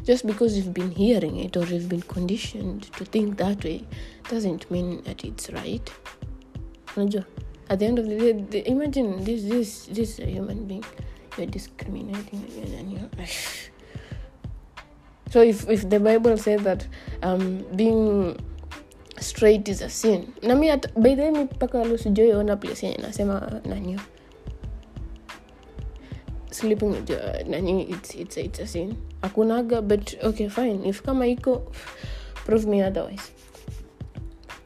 Just 0.04 0.26
because 0.26 0.58
you've 0.58 0.74
been 0.74 0.92
hearing 0.92 1.40
it 1.40 1.58
or 1.58 1.64
you've 1.74 1.88
been 1.88 2.02
conditioned 2.02 2.92
to 2.92 3.06
think 3.06 3.38
that 3.38 3.64
way 3.66 3.82
doesn't 4.32 4.72
mean 4.72 5.02
that 5.04 5.24
it's 5.24 5.50
right. 5.50 5.92
Unajua 6.98 7.24
at 7.70 7.80
the 7.80 7.86
end 7.86 8.00
of 8.00 8.06
the 8.08 8.18
day 8.18 8.32
the, 8.34 8.70
imagine 8.70 9.24
this 9.24 9.44
this 9.44 9.86
this 9.88 10.20
is 10.20 10.20
a 10.20 10.30
human 10.30 10.66
being. 10.66 10.84
You're 11.38 11.48
discriminating 11.48 12.44
and 12.78 12.92
you're 12.92 13.10
so 15.32 15.42
if, 15.42 15.68
if 15.70 15.90
the 15.90 16.00
bible 16.00 16.38
says 16.38 16.62
that 16.64 16.88
um, 17.24 17.66
being 17.76 18.40
straight 19.20 19.68
is 19.68 19.82
a 19.82 19.90
sin 19.90 20.34
na 20.44 20.56
mi 20.56 20.72
by 20.96 21.16
the 21.16 21.32
mi 21.32 21.44
mpaka 21.44 21.84
leo 21.84 21.98
sijoiona 21.98 22.56
place 22.56 22.86
yenye 22.86 22.98
nasema 22.98 23.62
nani. 23.66 24.00
Sleeping 26.52 26.92
with 26.92 27.10
your, 27.10 27.44
nani 27.48 27.84
it's, 27.90 28.16
it's, 28.16 28.38
it's 28.38 28.60
a 28.60 28.68
sin. 28.68 28.96
Hakunaga 29.22 29.82
but 29.86 30.16
okay 30.24 30.48
fine. 30.50 30.86
If 30.86 31.04
kama 31.04 31.28
iko 31.28 31.62
prove 32.46 32.66
me 32.66 32.82
otherwise. 32.84 33.32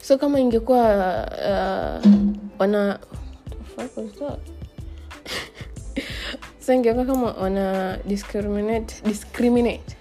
So 0.02 0.18
kama 0.18 0.40
ingekuwa 0.40 0.82
uh, 1.26 2.06
wana 2.60 3.00
so 4.18 4.38
kama 7.04 7.32
wana 7.32 7.96
discriminate 8.04 8.94
discriminate. 9.04 9.96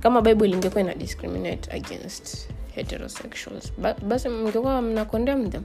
Kama 0.00 0.22
bible 0.22 0.50
ingekuwa 0.50 0.80
ina 0.80 0.94
discriminate 0.94 1.70
against 1.70 2.48
heterosexuals 2.74 3.72
basi 4.02 4.28
mngekuwa 4.28 4.82
mna 4.82 5.04
condemn 5.04 5.50
them. 5.50 5.62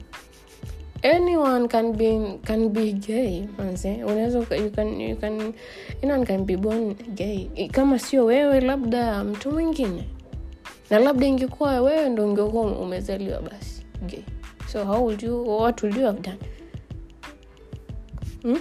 Anyone 1.03 1.67
can 1.67 1.93
be 1.93 2.37
can 2.45 2.69
be 2.69 2.93
gay 2.93 3.47
manze. 3.57 4.03
Unaweza 4.03 4.39
can 6.25 6.45
be 6.45 6.57
born 6.57 6.93
gay. 7.15 7.67
Kama 7.71 7.99
sio 7.99 8.25
wewe 8.25 8.61
labda 8.61 9.23
mtu 9.23 9.51
mwingine. 9.51 10.03
Na 10.89 10.99
labda 10.99 11.25
ingekuwa 11.27 11.81
wewe 11.81 12.09
ndo 12.09 12.25
ungekuwa 12.25 12.63
umezaliwa 12.65 13.41
basi 13.41 13.83
gay 14.01 14.23
so 14.71 14.85
how 14.85 15.01
would 15.01 15.21
you 15.21 15.41
what 15.43 15.81
would 15.83 15.93
you 15.95 16.05
have 16.05 16.21
done? 16.21 16.39
Hmm? 18.41 18.57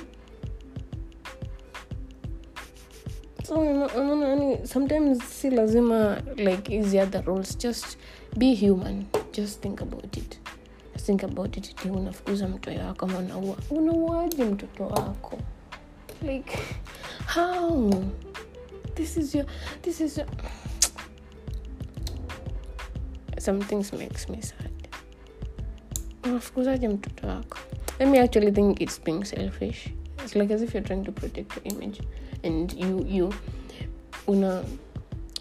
so 3.45 4.61
sometimes 4.65 5.23
si 5.25 5.51
lazima 5.51 6.21
like 6.37 6.69
easy 6.71 6.99
other 6.99 7.23
rules. 7.23 7.55
Just 7.55 7.97
be 8.37 8.55
human. 8.55 9.07
Just 9.33 9.61
think 9.63 9.81
about 9.81 10.17
it. 10.17 10.39
Think 10.99 11.23
about 11.23 11.57
it. 11.57 11.75
Ti 11.77 11.89
unafukuza 11.91 12.49
mtoto 12.49 12.81
wako 12.87 13.05
ama 13.07 13.19
unaua 13.19 13.57
unauaje 13.71 14.45
mtoto 14.45 14.87
wako? 14.87 15.39
Like 16.23 16.59
how? 17.27 17.91
This 18.95 19.17
is 19.17 19.35
your 19.35 19.47
this 19.83 20.01
is 20.01 20.19
your 20.19 20.27
some 23.39 23.65
things 23.65 23.93
makes 23.93 24.29
me 24.29 24.43
sad 24.43 24.70
unafukuzaje 26.25 26.89
mtoto 26.89 27.27
wako? 27.27 27.59
Let 27.99 28.09
me 28.09 28.21
actually 28.21 28.53
think 28.53 28.81
it's 28.81 29.03
being 29.05 29.25
selfish. 29.25 29.89
It's 30.25 30.35
like 30.37 30.55
as 30.55 30.63
if 30.63 30.75
you're 30.75 30.87
trying 30.89 31.05
to 31.05 31.13
protect 31.13 31.57
your 31.57 31.75
image. 31.75 32.01
And 32.45 32.73
you 32.73 33.07
you 33.09 33.35
una 34.29 34.63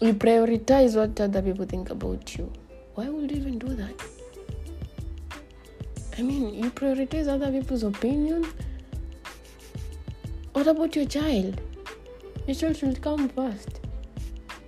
you 0.00 0.12
prioritize 0.14 0.96
what 0.98 1.20
other 1.20 1.42
people 1.42 1.66
think 1.66 1.90
about 1.90 2.38
you. 2.38 2.52
Why 2.94 3.08
would 3.08 3.30
you 3.30 3.36
even 3.36 3.58
do 3.58 3.68
that? 3.68 4.02
I 6.18 6.22
mean 6.22 6.54
you 6.54 6.70
prioritize 6.70 7.28
other 7.28 7.50
people's 7.52 7.82
opinion? 7.82 8.46
What 10.52 10.66
about 10.66 10.96
your 10.96 11.06
child? 11.06 11.60
Your 12.46 12.54
child 12.56 12.76
should 12.76 13.00
come 13.00 13.28
first. 13.28 13.80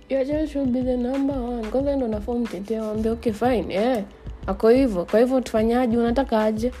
Your 0.09 0.25
child 0.25 0.49
should 0.49 0.71
be 0.73 0.81
the 0.81 0.97
number 0.97 1.33
one. 1.41 1.65
Kwanza 1.71 1.95
ndo 1.95 2.07
nafaa 2.07 2.33
mtetea 2.33 2.83
wambe 2.83 3.09
okay 3.09 3.33
fine 3.33 3.73
yeah. 3.73 4.03
Ako 4.47 4.69
hivyo 4.69 5.05
kwa 5.05 5.19
hivyo 5.19 5.41
tufanyaje 5.41 5.97
unataka 5.97 6.43
aje 6.43 6.71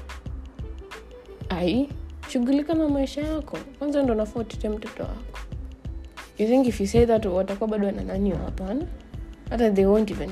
ai 1.49 1.89
shughulika 2.29 2.73
na 2.73 2.89
maisha 2.89 3.21
yako. 3.21 3.57
Kwanza 3.79 4.03
ndo 4.03 4.15
nafaa 4.15 4.39
utete 4.39 4.69
mtoto 4.69 5.03
wako. 5.03 5.39
You 6.37 6.47
think 6.47 6.67
if 6.67 6.81
you 6.81 6.87
say 6.87 7.05
that 7.05 7.25
watakuwa 7.25 7.69
bado 7.69 7.85
wanananiwa 7.85 8.37
hapana? 8.37 8.85
Hata 9.49 9.71
they 9.71 9.85
won't 9.85 10.11
even 10.11 10.29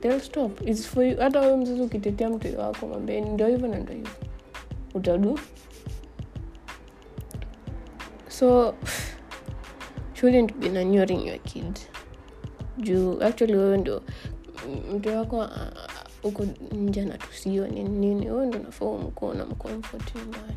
they'll 0.00 0.20
stop. 0.20 0.68
It's 0.68 0.86
for 0.88 1.04
you. 1.04 1.16
Hata 1.16 1.40
wewe 1.40 1.56
mzazi 1.56 1.80
ukitetea 1.80 2.30
mtoto 2.30 2.58
wako 2.60 2.86
mwambie 2.86 3.20
ndo 3.20 3.46
hivyo 3.46 3.68
na 3.68 3.78
ndo 3.78 3.92
hivyo. 3.92 4.10
Utadu. 4.94 5.38
So 8.28 8.74
shouldn't 10.14 10.54
be 10.54 10.68
nanuring 10.68 11.26
your 11.26 11.38
kid. 11.38 11.78
Juu 12.78 13.22
actually 13.22 13.54
wewe 13.56 13.76
ndo 13.78 14.02
mtoto 14.94 15.16
wako 15.16 15.42
ah, 15.42 15.89
uko 16.22 16.46
nje 16.72 17.04
na 17.04 17.18
tusione 17.18 17.82
nini. 17.82 18.30
Wewe 18.30 18.46
ndo 18.46 18.58
nafaa 18.58 18.84
umkuwa 18.86 19.34
na 19.34 19.44
mcomfort 19.46 20.14
nyumbani 20.14 20.56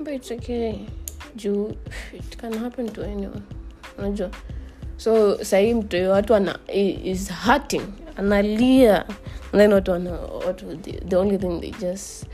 but 0.00 0.30
okay. 0.30 0.74
Juu 1.36 1.74
it 2.12 2.36
can 2.36 2.58
happen 2.58 2.88
to 2.88 3.02
anyone. 3.04 3.42
Unajua. 3.98 4.30
So 4.96 5.44
sahii 5.44 5.74
mtu 5.74 6.10
watu 6.10 6.34
ana 6.34 6.58
is 7.04 7.30
hurting. 7.32 7.82
Analia. 8.16 9.04
And 9.52 9.60
then 9.60 9.72
watu 9.72 9.92
ana 9.92 10.12
watu 10.46 10.76
the, 10.76 10.92
the 10.92 11.16
only 11.16 11.38
thing 11.38 11.60
they 11.60 11.70
just 11.70 12.24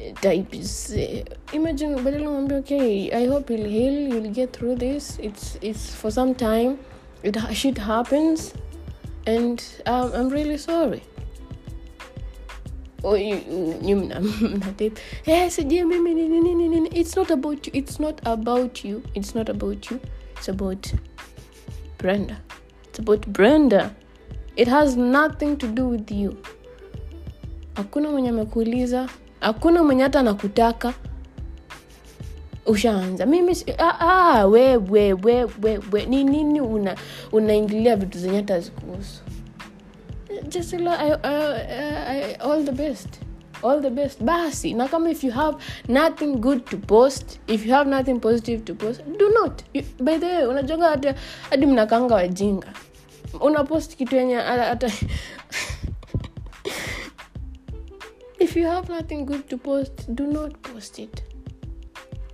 eh, 0.00 0.14
type 0.20 0.56
is 0.56 0.94
uh, 0.96 1.54
imagine 1.54 2.00
badala 2.02 2.30
mwambia 2.30 2.58
okay 2.58 3.10
i 3.14 3.26
hope 3.26 3.54
he'll 3.56 3.68
heal 3.70 3.94
you'll 4.08 4.30
get 4.30 4.52
through 4.52 4.78
this. 4.78 5.18
It's 5.22 5.58
it's 5.60 5.94
for 5.96 6.12
some 6.12 6.34
time. 6.34 6.76
It 7.22 7.36
shit 7.54 7.78
happens. 7.78 8.54
And 9.26 9.62
um, 9.86 10.12
i'm 10.14 10.28
really 10.28 10.58
sorry 10.58 11.02
or 13.06 13.18
you, 13.18 13.36
you 13.82 13.96
mna, 13.96 14.20
mna 14.20 14.72
tape 14.76 15.00
hey, 15.24 15.50
sijui 15.50 15.84
mimi 15.84 16.88
it's 16.92 17.16
not 17.16 17.30
about 17.30 17.66
you. 17.66 17.72
It's 17.74 18.00
not 18.00 18.20
about 18.26 18.84
you. 18.84 19.02
It's 19.14 19.34
not 19.34 19.48
about 19.48 19.90
you. 19.90 20.00
It's 20.36 20.48
about 20.48 20.92
brenda. 21.98 22.36
It's 22.88 22.98
about 22.98 23.26
brenda. 23.28 23.90
It 24.56 24.68
has 24.68 24.96
nothing 24.96 25.56
to 25.56 25.66
do 25.66 25.88
with 25.88 26.10
you. 26.10 26.36
Hakuna 27.74 28.10
mwenye 28.10 28.28
amekuuliza. 28.28 29.08
Hakuna 29.40 29.82
mwenye 29.84 30.02
hata 30.02 30.20
anakutaka. 30.20 30.94
Ushaanza. 32.66 33.26
Mimi 33.26 33.54
si- 33.54 33.72
ah, 33.78 34.00
ah, 34.00 34.46
ni 36.06 36.24
nini 36.24 36.60
una 36.60 36.96
unaingilia 37.32 37.96
vitu 37.96 38.18
zenye 38.18 38.36
hata 38.36 38.60
zikuhusu 38.60 39.22
just 40.48 40.72
la, 40.74 40.92
I, 40.92 41.10
uh, 41.10 41.18
I, 42.08 42.36
all 42.40 42.62
the 42.62 42.72
best. 42.72 43.20
All 43.62 43.80
the 43.80 43.90
best. 43.90 44.24
Basi 44.24 44.74
Now 44.76 44.86
come 44.88 45.06
if 45.06 45.24
you 45.24 45.30
have 45.32 45.60
nothing 45.88 46.40
good 46.40 46.66
to 46.66 46.76
post 46.76 47.38
if 47.48 47.64
you 47.64 47.72
have 47.72 47.86
nothing 47.86 48.20
positive 48.20 48.64
to 48.66 48.74
post 48.74 49.00
do 49.18 49.30
not. 49.32 49.62
You, 49.72 49.82
by 50.00 50.18
the 50.18 50.26
way 50.26 50.46
unajonga 50.46 50.88
hata 50.88 51.14
hadi 51.50 51.66
mnakanga 51.66 52.14
wajinga. 52.14 52.72
Unapost 53.40 53.96
kitu 53.96 54.16
yenye 54.16 54.34
hata- 54.34 54.92
if 58.38 58.56
you 58.56 58.66
have 58.66 58.88
nothing 58.88 59.24
good 59.24 59.48
to 59.48 59.56
post 59.58 60.14
do 60.14 60.26
not 60.26 60.62
post 60.62 60.98
it. 60.98 61.22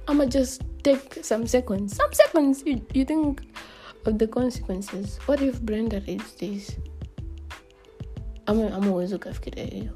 I'ma 0.08 0.24
just 0.26 0.62
take 0.82 1.24
some 1.24 1.46
seconds. 1.46 1.96
Some 1.96 2.12
seconds 2.12 2.62
you, 2.66 2.80
you 2.94 3.04
think 3.04 3.40
of 4.06 4.18
the 4.18 4.26
consequences. 4.26 5.18
What 5.26 5.40
if 5.40 5.60
brenda 5.62 6.00
reads 6.06 6.34
this 6.34 6.76
ama 8.46 8.74
ama 8.74 8.90
uwezi 8.92 9.14
ukafikiria 9.14 9.64
hiyo. 9.64 9.92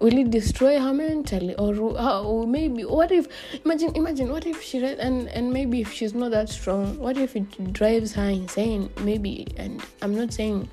Will 0.00 0.18
it 0.18 0.28
destroy 0.28 0.78
her 0.78 0.92
mentally? 0.92 1.54
Or, 1.54 1.74
or 1.80 2.46
maybe 2.46 2.84
what 2.84 3.10
if 3.10 3.26
imagine 3.64 3.90
imagine 3.94 4.30
what 4.30 4.46
if 4.46 4.62
she 4.62 4.78
read 4.80 5.00
and 5.00 5.28
and 5.28 5.50
maybe 5.50 5.80
if 5.80 5.92
she's 5.94 6.14
not 6.14 6.30
that 6.32 6.50
strong 6.50 6.98
what 7.00 7.16
if 7.16 7.36
it 7.36 7.72
drives 7.72 8.14
her 8.14 8.30
insane? 8.30 8.88
Maybe 9.04 9.46
and 9.56 9.82
i'm 10.02 10.14
not 10.14 10.32
saying 10.32 10.68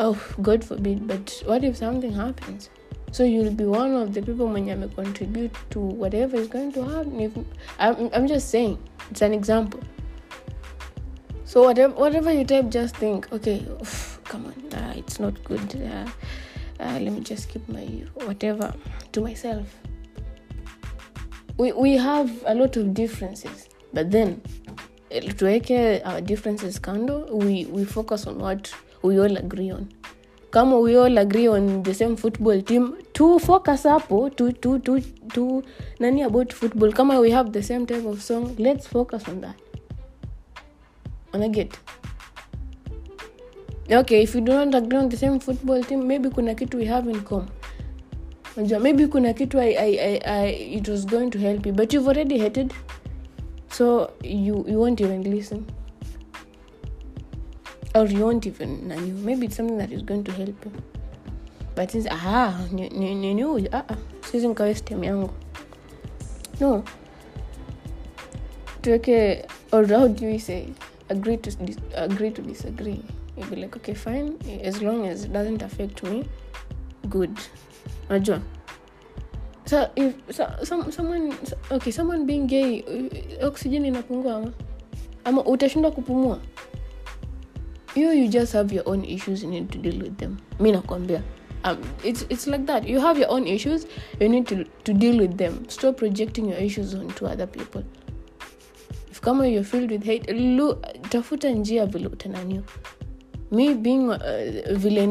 oh 0.00 0.18
god 0.42 0.64
forbid 0.64 1.06
but 1.06 1.42
what 1.46 1.62
if 1.62 1.76
something 1.76 2.12
happens? 2.12 2.70
So 3.12 3.22
you'll 3.22 3.54
be 3.54 3.64
one 3.64 3.94
of 3.94 4.12
the 4.12 4.22
people 4.22 4.48
when 4.48 4.66
you 4.66 4.90
contribute 4.96 5.52
to 5.70 5.78
whatever 5.78 6.36
is 6.36 6.48
going 6.48 6.72
to 6.72 6.82
happen. 6.82 7.20
If 7.20 7.32
i'm, 7.78 8.10
I'm 8.12 8.26
just 8.26 8.50
saying 8.50 8.76
it's 9.10 9.22
an 9.22 9.32
example. 9.32 9.80
So 11.44 11.62
whatever 11.62 11.94
whatever 11.94 12.32
you 12.32 12.44
type 12.44 12.70
just 12.70 12.96
think 12.96 13.32
okay 13.32 13.64
come 14.24 14.46
on 14.46 14.78
uh, 14.78 14.92
it's 14.96 15.18
not 15.20 15.42
good 15.44 15.60
uh, 15.82 16.08
uh, 16.80 16.98
let 17.00 17.12
me 17.12 17.20
just 17.20 17.48
keep 17.48 17.66
my 17.68 17.86
whatever 18.26 18.74
to 19.12 19.20
myself. 19.20 19.66
We, 21.56 21.72
we 21.72 21.96
have 21.96 22.30
a 22.46 22.54
lot 22.54 22.76
of 22.76 22.94
differences 22.94 23.68
but 23.92 24.10
then 24.10 24.40
eh, 25.10 25.20
tuweke 25.20 26.02
our 26.04 26.20
differences 26.20 26.80
kando 26.80 27.30
we, 27.30 27.66
we 27.66 27.84
focus 27.84 28.26
on 28.26 28.38
what 28.38 28.74
we 29.02 29.20
all 29.20 29.36
agree 29.36 29.70
on. 29.70 29.88
Kama 30.50 30.78
we 30.80 30.96
all 30.96 31.18
agree 31.18 31.46
on 31.48 31.82
the 31.84 31.94
same 31.94 32.16
football 32.16 32.60
team 32.62 32.96
to 33.14 33.38
focus 33.38 33.84
hapo 33.84 34.28
to, 34.36 34.52
to, 34.52 34.78
to, 34.80 35.00
to 35.32 35.62
nani 36.00 36.22
about 36.22 36.52
football 36.52 36.92
kama 36.92 37.20
we 37.20 37.30
have 37.30 37.52
the 37.52 37.62
same 37.62 37.86
type 37.86 38.04
of 38.04 38.20
song 38.22 38.54
let's 38.58 38.86
focus 38.86 39.28
on 39.28 39.40
that. 39.40 39.56
Unaget 41.32 41.72
okay 43.90 44.22
if 44.22 44.34
you 44.34 44.40
do 44.40 44.52
not 44.52 44.74
agree 44.74 44.98
on 44.98 45.08
the 45.08 45.16
same 45.16 45.38
football 45.38 45.82
team 45.84 46.06
maybe 46.06 46.30
kuna 46.30 46.54
kitu 46.54 46.76
we 46.78 46.84
have 46.86 47.10
in 47.10 47.20
common. 47.20 47.48
Unajua 48.56 48.80
maybe 48.80 49.06
kuna 49.06 49.32
kitu 49.34 49.60
I, 49.60 49.76
I, 49.76 49.98
I, 49.98 50.20
I, 50.24 50.48
it 50.78 50.88
was 50.88 51.04
going 51.06 51.30
to 51.30 51.38
help 51.38 51.66
you 51.66 51.72
but 51.72 51.92
you've 51.92 52.08
already 52.08 52.38
hated 52.38 52.72
so 53.70 54.10
you, 54.22 54.64
you 54.68 54.78
won't 54.78 55.00
even 55.00 55.22
listen. 55.22 55.66
Or 57.94 58.06
you 58.06 58.24
won't 58.24 58.46
even 58.46 58.88
nani 58.88 59.10
maybe 59.10 59.46
it's 59.46 59.56
something 59.56 59.78
that 59.78 59.92
is 59.92 60.02
going 60.02 60.24
to 60.24 60.32
help 60.32 60.64
you. 60.64 60.72
But 61.74 61.90
since 61.90 62.06
aha 62.06 62.66
ni 62.72 62.88
ni 62.88 63.14
ni 63.14 63.34
ni 63.34 63.42
huyu 63.42 63.68
ah 63.72 63.84
ah 63.88 63.96
siwezi 64.30 64.46
yangu. 65.02 65.30
No. 66.60 66.84
Tuweke 68.82 69.44
or 69.72 69.86
how 69.86 70.08
do 70.08 70.26
we 70.26 70.38
say 70.38 70.68
agree 71.10 71.36
to 71.36 71.50
agree 71.96 72.30
to 72.30 72.42
disagree 72.42 73.02
you'll 73.36 73.50
be 73.50 73.56
like 73.56 73.76
okay 73.76 73.94
fine 73.94 74.36
as 74.62 74.82
long 74.82 75.06
as 75.06 75.24
it 75.24 75.32
doesn't 75.32 75.62
affect 75.62 76.02
me 76.02 76.24
good. 77.08 77.36
Unajua? 78.08 78.40
So 79.66 79.90
if 79.96 80.14
so, 80.30 80.46
some, 80.62 80.92
someone 80.92 81.32
okay 81.70 81.90
someone 81.90 82.26
being 82.26 82.46
gay 82.46 82.82
uh, 82.82 83.46
oxygen 83.46 83.84
inapungua 83.84 84.36
ama? 84.36 84.52
Ama 85.24 85.44
utashindwa 85.44 85.90
kupumua? 85.90 86.40
You 87.96 88.12
you 88.12 88.28
just 88.28 88.52
have 88.52 88.74
your 88.74 88.88
own 88.88 89.04
issues 89.04 89.42
you 89.42 89.50
need 89.50 89.70
to 89.70 89.78
deal 89.78 90.02
with 90.02 90.16
them. 90.18 90.36
Mi 90.60 90.72
nakwambia. 90.72 91.22
Um, 91.64 91.78
it's, 92.04 92.26
it's 92.28 92.46
like 92.46 92.66
that. 92.66 92.86
You 92.86 93.00
have 93.00 93.18
your 93.18 93.30
own 93.30 93.46
issues 93.46 93.86
you 94.20 94.28
need 94.28 94.46
to, 94.48 94.64
to 94.84 94.92
deal 94.92 95.18
with 95.18 95.38
them. 95.38 95.66
Stop 95.68 95.96
projecting 95.96 96.48
your 96.48 96.58
issues 96.58 96.94
onto 96.94 97.24
other 97.24 97.46
people. 97.46 97.82
If 99.10 99.22
kama 99.22 99.46
you're 99.46 99.64
filled 99.64 99.90
with 99.90 100.04
hate 100.04 100.32
lu, 100.32 100.74
tafuta 101.08 101.50
njia 101.50 101.86
vile 101.86 102.06
utananiwa 102.06 102.62
me 103.50 103.74
being 103.74 104.10
uh, 104.10 104.18
vile 104.76 105.06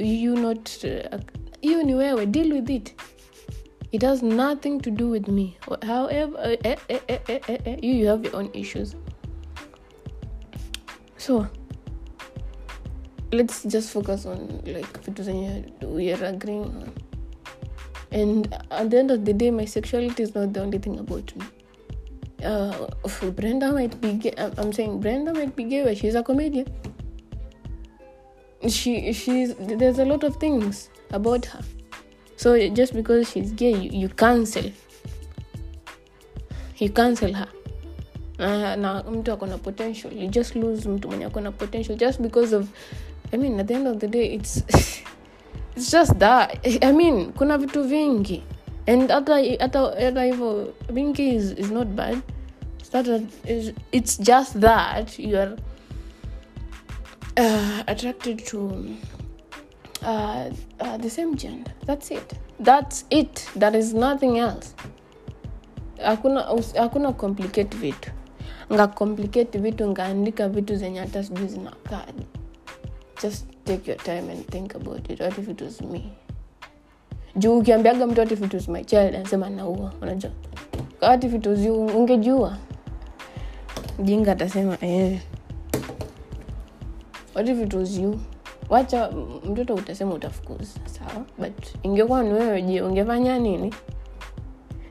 you, 0.00 0.36
not 0.36 0.70
hiyo 1.60 1.78
uh, 1.78 1.84
ni 1.84 1.94
wewe 1.94 2.26
deal 2.26 2.52
with 2.52 2.70
it. 2.70 2.94
It 3.92 4.02
has 4.02 4.22
nothing 4.22 4.80
to 4.80 4.90
do 4.90 5.10
with 5.10 5.28
me. 5.28 5.56
However 5.86 6.38
uh, 6.38 6.52
eh, 6.64 6.76
eh, 6.88 7.00
eh, 7.08 7.18
eh, 7.28 7.40
eh, 7.48 7.58
eh, 7.64 7.76
you, 7.82 7.94
you 7.94 8.06
have 8.08 8.24
your 8.24 8.36
own 8.36 8.50
issues. 8.54 8.94
So 11.16 11.46
let's 13.32 13.64
just 13.64 13.90
focus 13.90 14.26
on 14.26 14.62
like 14.64 15.04
vitu 15.04 15.24
we 15.82 16.12
are 16.12 16.24
agreeing 16.24 16.64
on. 16.64 16.92
And 18.12 18.52
at 18.70 18.90
the 18.90 18.98
end 18.98 19.10
of 19.10 19.24
the 19.24 19.32
day 19.32 19.50
my 19.50 19.64
sexuality 19.64 20.22
is 20.22 20.34
not 20.34 20.52
the 20.52 20.62
only 20.62 20.78
thing 20.78 20.98
about 20.98 21.36
me. 21.36 21.44
Uh, 22.44 22.86
brenda 23.36 23.70
might 23.70 24.00
be 24.00 24.14
gay 24.14 24.32
i'm 24.56 24.72
saying 24.72 24.98
brenda 24.98 25.30
might 25.34 25.54
be 25.54 25.64
gay 25.64 25.84
but 25.84 25.94
she's 25.94 26.14
a 26.14 26.22
comedian 26.22 26.66
she 28.68 29.12
she's 29.12 29.54
there's 29.54 29.98
a 29.98 30.04
lot 30.04 30.24
of 30.24 30.36
things 30.36 30.90
about 31.10 31.46
her. 31.46 31.62
So 32.36 32.56
just 32.68 32.94
because 32.94 33.30
she's 33.30 33.52
gay 33.52 33.72
you, 33.72 33.90
you 33.90 34.08
cancel. 34.08 34.70
You 36.78 36.90
cancel 36.90 37.32
her. 37.32 37.48
Na, 38.38 39.02
mtu 39.02 39.32
akona 39.32 39.58
potential. 39.58 40.12
You 40.12 40.28
just 40.28 40.56
lose 40.56 40.88
mtu 40.88 41.08
mwenye 41.08 41.24
akona 41.24 41.52
potential 41.52 41.96
just 41.96 42.20
because 42.20 42.56
of 42.56 42.68
i 43.32 43.36
mean 43.36 43.60
at 43.60 43.66
the 43.66 43.74
end 43.74 43.86
of 43.86 43.98
the 43.98 44.08
day 44.08 44.34
it's 44.34 44.56
it's 45.76 45.90
just 45.90 46.18
that. 46.18 46.66
I 46.82 46.92
mean 46.92 47.32
kuna 47.32 47.58
vitu 47.58 47.84
vingi. 47.84 48.42
And 48.86 49.10
hata 49.10 50.22
hivyo 50.24 50.72
vingi 50.88 51.34
is, 51.34 51.52
is 51.52 51.70
not 51.70 51.88
bad. 51.88 52.22
It's, 52.80 52.92
not 52.92 53.06
a, 53.08 53.22
it's, 53.44 53.72
it's 53.92 54.18
just 54.18 54.60
that 54.60 55.18
you 55.18 55.38
are 55.38 55.56
uh, 57.36 57.82
attracted 57.86 58.44
to 58.46 58.96
uh, 60.02 60.50
uh, 60.80 60.96
the 60.98 61.10
same 61.10 61.36
gender. 61.36 61.72
That's 61.86 62.10
it. 62.10 62.34
That's 62.58 63.04
it. 63.10 63.48
There 63.56 63.76
is 63.76 63.94
nothing 63.94 64.38
else. 64.38 64.74
Hakuna 65.98 66.42
hakuna 66.76 67.12
complicate 67.12 67.76
vitu. 67.76 68.10
Nga 68.72 68.86
complicate 68.88 69.58
vitu 69.58 69.88
ngaandika 69.88 70.48
vitu 70.48 70.76
zenye 70.76 70.98
hata 71.00 71.24
sijui 71.24 71.48
zinakaji 71.48 72.26
just 73.22 73.46
take 73.64 73.86
your 73.90 73.98
time 73.98 74.30
and 74.30 74.46
think 74.46 74.74
about 74.74 75.10
it. 75.10 75.20
What 75.20 75.38
if 75.38 75.48
it 75.48 75.60
was 75.60 75.80
me? 75.80 76.12
Juu 77.36 77.58
ukiambiaga 77.58 78.06
mtu 78.06 78.20
what 78.20 78.32
if 78.32 78.42
it 78.42 78.54
was 78.54 78.68
my 78.68 78.84
child? 78.84 79.14
Anasema 79.14 79.50
naua 79.50 79.92
unajua. 80.02 80.30
What 81.00 81.24
if 81.24 81.34
it 81.34 81.46
was 81.46 81.58
you? 81.60 81.86
Ungejua. 81.86 82.56
Jinga 83.98 84.32
atasema 84.32 84.78
eh. 84.80 85.20
What 87.34 87.48
if 87.48 87.62
it 87.62 87.74
was 87.74 87.98
you? 87.98 88.20
Wacha 88.68 89.10
mtoto 89.50 89.74
utasema 89.74 90.14
utafukuza 90.14 90.80
sawa? 90.86 91.24
But 91.38 91.64
ingekuwa 91.82 92.22
ni 92.22 92.32
wewe 92.32 92.62
je 92.62 92.82
ungefanya 92.82 93.38
nini? 93.38 93.74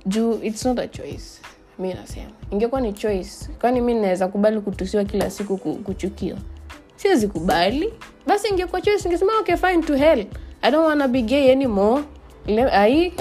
Juu 0.06 0.40
its 0.44 0.66
not 0.66 0.80
a 0.80 0.88
choice 0.88 1.42
mi 1.80 1.94
nasema. 1.94 2.32
Ingekuwa 2.52 2.82
ni 2.82 2.94
choice 2.94 3.50
kwani 3.62 3.82
mi 3.82 3.94
naweza 3.94 4.28
kubali 4.28 4.62
kutusiwa 4.62 5.04
kila 5.06 5.30
siku 5.30 5.58
kuchukiwa? 5.58 6.38
Siwezi 6.96 7.28
kubali. 7.28 7.94
Basi 8.28 8.48
ingekuwa 8.48 8.82
choice 8.82 9.08
ingesema 9.10 9.32
okay 9.40 9.56
fine 9.56 9.84
to 9.84 9.96
hell. 9.96 10.26
I 10.62 10.72
don't 10.72 10.88
wanna 10.88 11.08
be 11.08 11.22
gay 11.22 11.52
anymore. 11.52 12.04
Ai? 12.72 13.14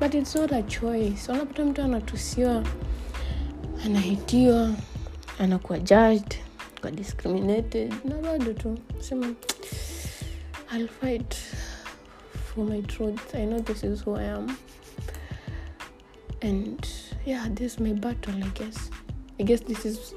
But 0.00 0.14
it's 0.14 0.34
not 0.36 0.52
a 0.52 0.62
choice. 0.62 1.32
Unapata 1.32 1.64
mtu 1.64 1.82
anatusiwa 1.82 2.62
anahitiwa 3.84 4.70
anakuwa 5.38 5.78
judged 5.78 6.34
kwa 6.84 6.90
discriminated 6.90 7.94
na 8.04 8.14
bado 8.14 8.52
tu 8.52 8.78
sema 9.00 9.34
i'll 10.76 10.88
fight 10.88 11.34
for 12.34 12.64
my 12.64 12.82
truth. 12.82 13.34
I 13.34 13.46
know 13.46 13.58
this 13.60 13.82
is 13.84 14.02
who 14.02 14.16
i 14.16 14.24
am. 14.24 14.56
And 16.42 16.86
yeah 17.24 17.48
this 17.48 17.72
is 17.72 17.80
my 17.80 17.92
battle 17.94 18.34
i 18.34 18.48
guess. 18.48 18.90
I 19.40 19.44
guess 19.44 19.60
this 19.60 19.86
is 19.86 20.14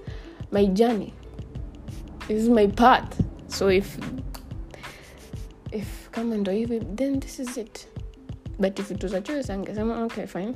my 0.51 0.65
journey. 0.65 1.13
This 2.27 2.43
is 2.43 2.49
my 2.49 2.67
path. 2.67 3.21
So 3.47 3.69
if 3.69 3.97
if 5.71 6.09
kama 6.11 6.37
ndo 6.37 6.51
hivi 6.51 6.79
then 6.95 7.19
this 7.19 7.39
is 7.39 7.57
it. 7.57 7.87
But 8.59 8.79
if 8.79 8.91
it 8.91 9.03
was 9.03 9.13
a 9.13 9.21
choice 9.21 9.53
angesema 9.53 10.03
okay 10.03 10.25
fine. 10.25 10.55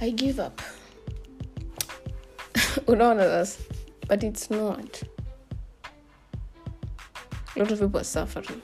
I 0.00 0.10
give 0.10 0.38
up. 0.46 0.60
Unaona 2.86 3.22
sasa 3.24 3.81
but 4.12 4.22
it's 4.22 4.50
not. 4.50 5.02
A 7.56 7.60
lot 7.60 7.70
of 7.70 7.80
people 7.80 7.98
are 7.98 8.04
suffering. 8.04 8.60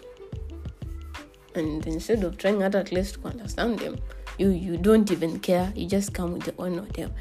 And 1.54 1.86
instead 1.86 2.22
of 2.22 2.36
trying 2.36 2.60
hard 2.60 2.74
at 2.74 2.92
least 2.92 3.14
to 3.14 3.28
understand 3.28 3.78
them 3.78 3.96
you 4.36 4.50
you 4.50 4.76
don't 4.76 5.10
even 5.10 5.38
care. 5.40 5.72
You 5.74 5.86
just 5.88 6.12
come 6.12 6.34
with 6.34 6.46
your 6.48 6.54
own 6.58 6.86
them 6.96 7.14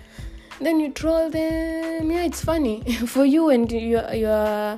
then 0.59 0.81
you 0.81 0.89
troll 0.91 1.29
them. 1.29 2.11
Yeah 2.11 2.25
it's 2.25 2.43
funny. 2.43 2.81
For 3.13 3.23
you 3.23 3.49
and 3.49 3.71
your 3.71 4.13
your 4.13 4.77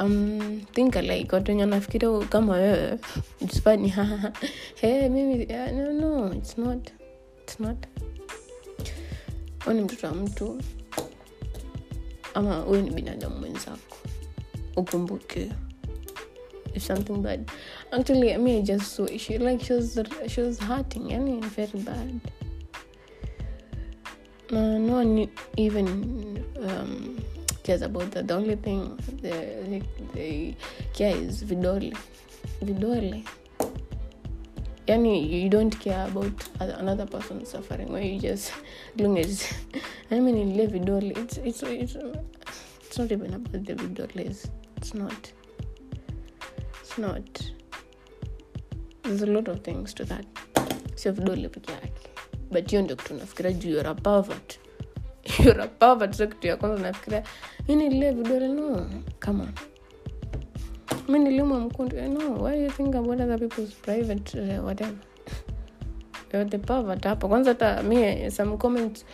um 0.00 0.66
think 0.74 0.96
alike. 0.96 1.32
Watu 1.32 1.50
wenye 1.52 1.62
wanafikiria 1.62 2.26
kama 2.28 2.52
wewe 2.52 2.98
it's 3.40 3.60
funny. 3.60 3.94
Hey 4.80 5.08
mimi 5.08 5.46
yeah, 5.50 5.72
no 5.72 5.92
no 5.92 6.32
it's 6.32 6.58
not. 6.58 6.90
It's 7.42 7.60
not. 7.60 7.86
Ni 9.66 9.82
mtoto 9.82 10.06
wa 10.06 10.14
ama 12.34 12.56
huyu 12.56 12.82
ni 12.82 12.90
binadamu 12.90 13.36
mwenzako. 13.36 13.96
Ukumbuke. 14.76 15.52
If 16.74 16.86
something 16.86 17.22
bad. 17.22 17.50
Actually 17.90 18.32
I 18.32 18.38
mean, 18.38 18.58
I 18.58 18.62
just 18.62 18.84
saw 18.96 19.06
she 19.18 19.38
like 19.38 19.64
she 19.64 19.74
was 19.74 19.98
she 20.28 20.42
was 20.42 20.60
hurting 20.60 21.10
yani 21.10 21.40
very 21.40 21.78
bad. 21.80 22.20
Uh, 24.52 24.78
no 24.78 24.94
one 24.94 25.28
even 25.56 26.44
um, 26.60 27.18
cares 27.62 27.82
about 27.82 28.10
that. 28.10 28.26
The 28.26 28.34
only 28.34 28.56
thing 28.56 28.98
they, 29.22 29.82
they 30.14 30.56
care 30.92 31.16
is 31.16 31.44
vidole. 31.44 31.96
Vidole 32.64 33.24
yani 34.90 35.42
you 35.42 35.48
don't 35.48 35.76
care 35.78 36.04
about 36.10 36.42
another 36.60 37.06
person 37.06 37.44
suffering. 37.44 37.92
Where 37.92 38.02
you 38.02 38.18
just 38.18 38.52
long 38.98 39.18
as 39.18 39.54
i 40.10 40.20
mean 40.20 40.36
ile 40.36 40.78
doll 40.84 41.04
it's, 41.10 41.38
it's, 41.38 41.62
it's, 41.62 41.96
it's 42.86 42.98
not 42.98 43.12
even 43.12 43.34
about 43.34 43.64
the 43.66 43.74
vidoles 43.74 44.50
it's 44.76 44.94
not 44.94 45.32
it's 46.80 46.98
not 46.98 47.40
there's 49.02 49.22
a 49.22 49.26
lot 49.26 49.48
of 49.48 49.60
things 49.62 49.94
to 49.94 50.04
that. 50.04 50.26
Sio 50.94 51.12
vidole 51.12 51.48
peke 51.48 51.72
yake 51.72 52.08
but 52.50 52.70
hiyo 52.70 52.82
ndio 52.82 52.96
kitu 52.96 53.14
nafikiria 53.14 53.52
juu 53.52 53.70
you're 53.70 53.90
a 53.90 53.94
pervert. 53.94 54.58
You're 55.44 55.62
a 55.62 55.68
pervert 55.68 56.14
sio 56.16 56.26
kitu 56.26 56.46
ya 56.46 56.56
kwanza 56.56 56.82
nafikiria. 56.82 57.22
Ini 57.68 57.88
nilile 57.88 58.12
vidole 58.12 58.48
no 58.48 58.90
come 59.26 59.42
on 59.42 59.69
mi 61.10 61.18
nilimwa 61.18 61.60
mkundu. 61.60 61.96
No 61.96 62.44
why 62.44 62.68
pervert 66.58 67.04
hapo. 67.04 67.28
Kwanza 67.28 67.50
hata 67.50 67.82
mi 67.82 68.30
some 68.30 68.56
comments 68.56 69.04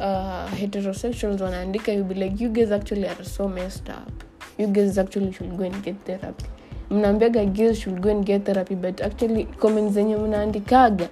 uh, 0.00 0.58
heterosexuals 0.58 1.40
wanaandika 1.40 1.92
be 2.04 2.14
like 2.14 2.44
you 2.44 2.50
guys 2.50 2.72
actually 2.72 3.08
are 3.08 3.24
so 3.24 3.48
messed 3.48 3.88
up. 3.88 4.24
You 4.58 4.66
guys 4.66 4.98
actually 4.98 5.32
should 5.32 5.56
go 5.56 5.64
and 5.64 5.82
get 5.84 5.96
therapy. 6.04 6.44
Mnaambiaga 6.90 7.44
girls 7.44 7.78
should 7.78 8.00
go 8.00 8.10
and 8.10 8.24
get 8.24 8.44
therapy 8.44 8.74
but 8.74 9.00
actually 9.00 9.44
comments 9.44 9.94
zenye 9.94 10.16
mnaandikaga 10.16 11.08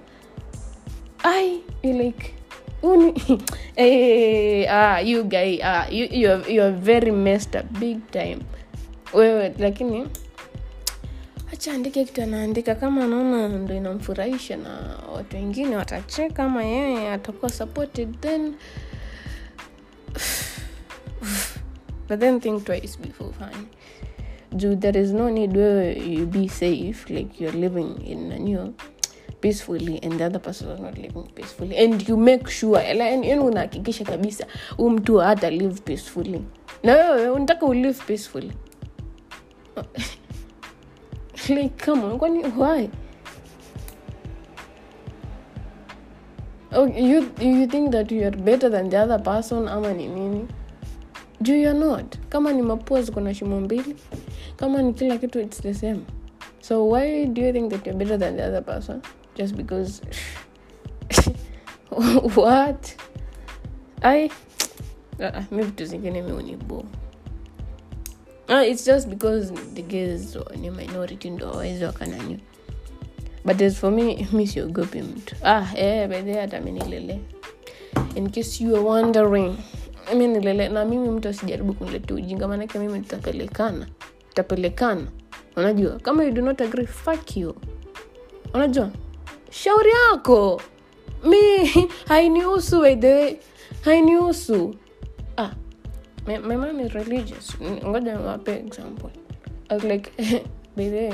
ai 1.23 1.61
like 1.83 2.33
Uni, 2.83 3.13
hey, 3.75 4.67
ah, 4.69 5.01
guy 5.23 5.57
ah, 5.63 5.87
you, 5.89 6.61
are 6.61 6.71
very 6.71 7.09
messed 7.09 7.55
up 7.55 7.65
big 7.79 8.05
time. 8.11 8.45
Wewe 9.13 9.53
lakini 9.59 10.07
acha 11.53 11.73
andike 11.73 12.05
kitu 12.05 12.21
anaandika. 12.21 12.75
Kama 12.75 13.03
anaona 13.03 13.47
ndo 13.47 13.75
inamfurahisha 13.75 14.57
na 14.57 14.97
watu 15.13 15.35
wengine 15.35 15.75
watacheka 15.75 16.43
ama 16.43 16.63
yeye 16.63 17.11
atakuwa 17.11 17.51
supported 17.51 18.19
then 18.19 18.53
but 22.09 22.19
then 22.19 22.39
think 22.39 22.63
twice 22.65 22.97
before 23.01 23.33
fine. 23.33 23.67
Juu 24.53 24.75
there 24.75 25.01
is 25.01 25.11
no 25.11 25.29
need 25.29 25.57
where 25.57 26.03
you 26.13 26.25
be 26.25 26.49
safe 26.49 27.13
like 27.13 27.43
you're 27.43 27.59
living 27.59 27.95
in 28.05 28.31
a 28.31 28.39
new 28.39 28.73
peacefully 29.41 29.99
and 30.03 30.17
the 30.17 30.25
other 30.25 30.39
person 30.41 30.71
is 30.71 30.79
not 30.79 30.97
living 30.97 31.27
peacefully. 31.35 31.77
And 31.77 32.07
you 32.09 32.17
make 32.17 32.49
sure 32.49 32.81
yani 32.83 33.39
unahakikisha 33.39 34.05
kabisa 34.05 34.45
huu 34.77 34.89
mtu 34.89 35.17
hata 35.17 35.49
live 35.49 35.81
peacefully. 35.81 36.41
Na 36.83 36.93
wewe 36.93 37.29
unataka 37.29 37.65
ulive 37.65 38.03
peacefully 38.07 38.51
like 41.49 41.77
come 41.77 42.03
on 42.03 42.19
kwani 42.19 42.43
why? 42.55 42.89
Okay, 46.73 47.01
you, 47.01 47.31
you 47.39 47.65
think 47.67 47.91
that 47.91 48.11
you 48.11 48.27
are 48.27 48.31
better 48.31 48.69
than 48.69 48.89
the 48.89 48.97
other 48.97 49.17
person 49.19 49.67
ama 49.67 49.93
ni 49.93 50.07
nini? 50.07 50.47
Juu 51.41 51.61
you're 51.61 51.73
not. 51.73 52.17
Kama 52.29 52.53
ni 52.53 52.61
mapua 52.61 53.01
ziko 53.01 53.21
na 53.21 53.33
shimo 53.33 53.61
mbili 53.61 53.95
kama 54.57 54.81
ni 54.81 54.93
kila 54.93 55.17
kitu 55.17 55.39
it's 55.39 55.61
the 55.61 55.73
same. 55.73 56.05
So 56.61 56.83
why 56.85 57.25
do 57.25 57.41
you 57.41 57.53
think 57.53 57.71
that 57.71 57.85
you're 57.85 57.97
better 57.97 58.17
than 58.17 58.35
the 58.35 58.43
other 58.43 58.61
person? 58.61 59.01
Just 59.35 59.55
because 59.55 60.01
what? 62.35 62.95
I 64.03 64.29
uh, 65.19 65.41
mi 65.51 65.63
vitu 65.63 65.85
zingine 65.85 66.21
mi 66.21 66.31
unibo 66.31 66.85
uh, 68.49 68.67
it's 68.71 68.85
just 68.85 69.09
because 69.09 69.53
the 69.73 69.81
gays 69.81 70.37
ni 70.61 70.71
minority 70.71 71.29
ndo 71.29 71.51
wawezi 71.51 71.83
wakanani. 71.83 72.39
But 73.45 73.61
as 73.61 73.75
for 73.75 73.91
me 73.91 74.27
mi 74.33 74.47
siogopi 74.47 75.01
mtu. 75.01 75.35
Ah 75.43 75.65
eh, 75.75 76.09
bedhe 76.09 76.33
hata 76.33 76.61
mi 76.61 76.81
in 78.15 78.29
case 78.29 78.63
you 78.63 78.75
are 78.75 78.83
wondering 78.83 79.57
mi 80.15 80.27
nilele 80.27 80.69
na 80.69 80.85
mimi 80.85 81.09
mtu 81.09 81.29
asijaribu 81.29 81.73
kuniletea 81.73 82.15
ujinga 82.17 82.47
maanake 82.47 82.79
mimi 82.79 82.99
tutapelekana 82.99 83.87
tutapelekana 84.29 85.07
unajua 85.55 85.99
kama 85.99 86.23
you 86.23 86.31
do 86.31 86.41
not 86.41 86.61
agree 86.61 86.85
fuck 86.85 87.37
you. 87.37 87.55
Unajua 88.53 88.89
shauri 89.49 89.89
yako. 90.11 90.61
Mi 91.23 91.67
hainihusu 92.09 92.79
wedhe 92.79 93.39
hainihusu. 93.81 94.75
Ah 95.37 95.51
my, 96.27 96.37
my 96.37 96.55
mom 96.55 96.79
is 96.79 96.93
religious 96.93 97.57
ngoja 97.61 98.13
niwape 98.17 98.55
example. 98.55 99.09
Like 99.83 100.11
by 100.75 101.13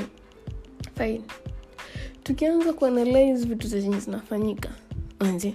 fine. 0.96 1.22
Tukianza 2.22 2.72
kuanalyze 2.72 3.46
vitu 3.46 3.68
zenye 3.68 3.98
zinafanyika 4.00 4.68
anzi 5.18 5.54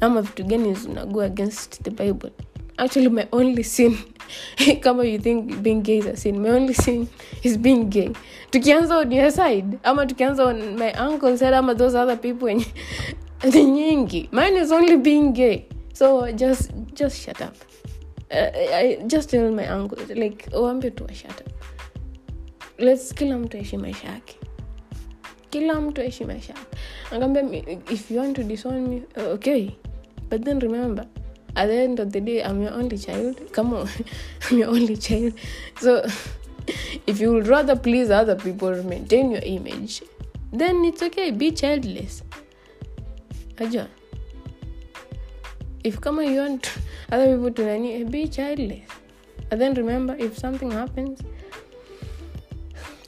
ama 0.00 0.22
vitu 0.22 0.44
gani 0.44 0.74
zinago 0.74 1.22
against 1.22 1.82
the 1.82 1.90
bible 1.90 2.30
actually 2.76 3.08
my 3.08 3.26
only 3.32 3.64
sin 3.64 3.96
kama 4.80 5.04
you 5.04 5.18
think 5.18 5.56
being 5.62 5.80
gay 5.82 5.98
is 5.98 6.06
a 6.06 6.16
sin 6.16 6.38
my 6.40 6.50
only 6.50 6.74
sin 6.74 7.06
is 7.42 7.58
being 7.58 7.84
gay. 7.84 8.10
Tukianza 8.50 8.96
on 8.98 9.12
your 9.12 9.30
side 9.30 9.78
ama 9.82 10.06
tukianza 10.06 10.44
on 10.44 10.76
my 10.78 10.92
uncle 11.08 11.36
side 11.38 11.54
ama 11.56 11.74
those 11.74 11.98
other 11.98 12.16
people 12.16 12.44
wenye 12.44 12.66
ni 13.54 13.64
nyingi 13.64 14.28
mine 14.32 14.60
is 14.62 14.72
only 14.72 14.96
being 14.96 15.32
gay. 15.32 15.64
So 15.92 16.32
just 16.32 16.70
just 16.94 17.24
shut 17.24 17.40
up 17.40 17.54
uh, 18.30 18.50
I 18.74 18.98
just 19.06 19.30
tell 19.30 19.50
my 19.52 19.66
uncle 19.68 19.98
like 20.14 20.48
waambie 20.52 20.90
tu 20.90 21.04
washata 21.04 21.44
let's 22.78 23.14
kila 23.14 23.38
mtu 23.38 23.56
aishi 23.56 23.76
maisha 23.76 24.08
yake. 24.08 24.36
Kila 25.50 25.80
mtu 25.80 26.00
aishi 26.00 26.24
maisha 26.24 26.52
yake. 26.52 26.76
Akaambia 27.10 27.42
if 27.92 28.10
you 28.10 28.18
want 28.20 28.36
to 28.36 28.42
disown 28.42 28.88
me 28.88 29.02
uh, 29.16 29.34
okay. 29.34 29.70
But 30.30 30.44
then 30.44 30.58
remember 30.60 31.06
at 31.54 31.68
the 31.68 31.82
end 31.84 32.00
of 32.00 32.08
the 32.08 32.20
day 32.20 32.42
i'm 32.42 32.62
your 32.62 32.74
only 32.74 32.98
child. 32.98 33.36
Come 33.52 33.74
on 33.76 33.88
i'm 34.50 34.58
your 34.58 34.68
only 34.70 34.96
child. 34.96 35.32
So 35.80 36.06
if 37.06 37.20
you 37.20 37.32
would 37.32 37.46
rather 37.48 37.76
please 37.76 38.10
other 38.10 38.36
people 38.36 38.82
maintain 38.84 39.30
your 39.30 39.42
image 39.42 40.02
then 40.52 40.84
it's 40.84 41.02
okay. 41.02 41.30
Be 41.30 41.50
childless. 41.52 42.22
Ajua 43.56 43.86
if 45.84 46.00
kama 46.00 46.24
you 46.24 46.40
want 46.40 46.72
other 47.12 47.36
people 47.36 47.52
to 47.52 47.64
nani 47.66 48.04
be 48.04 48.26
childless. 48.26 48.88
And 49.50 49.60
then 49.60 49.74
remember 49.74 50.16
if 50.18 50.38
something 50.38 50.70
happens 50.70 51.20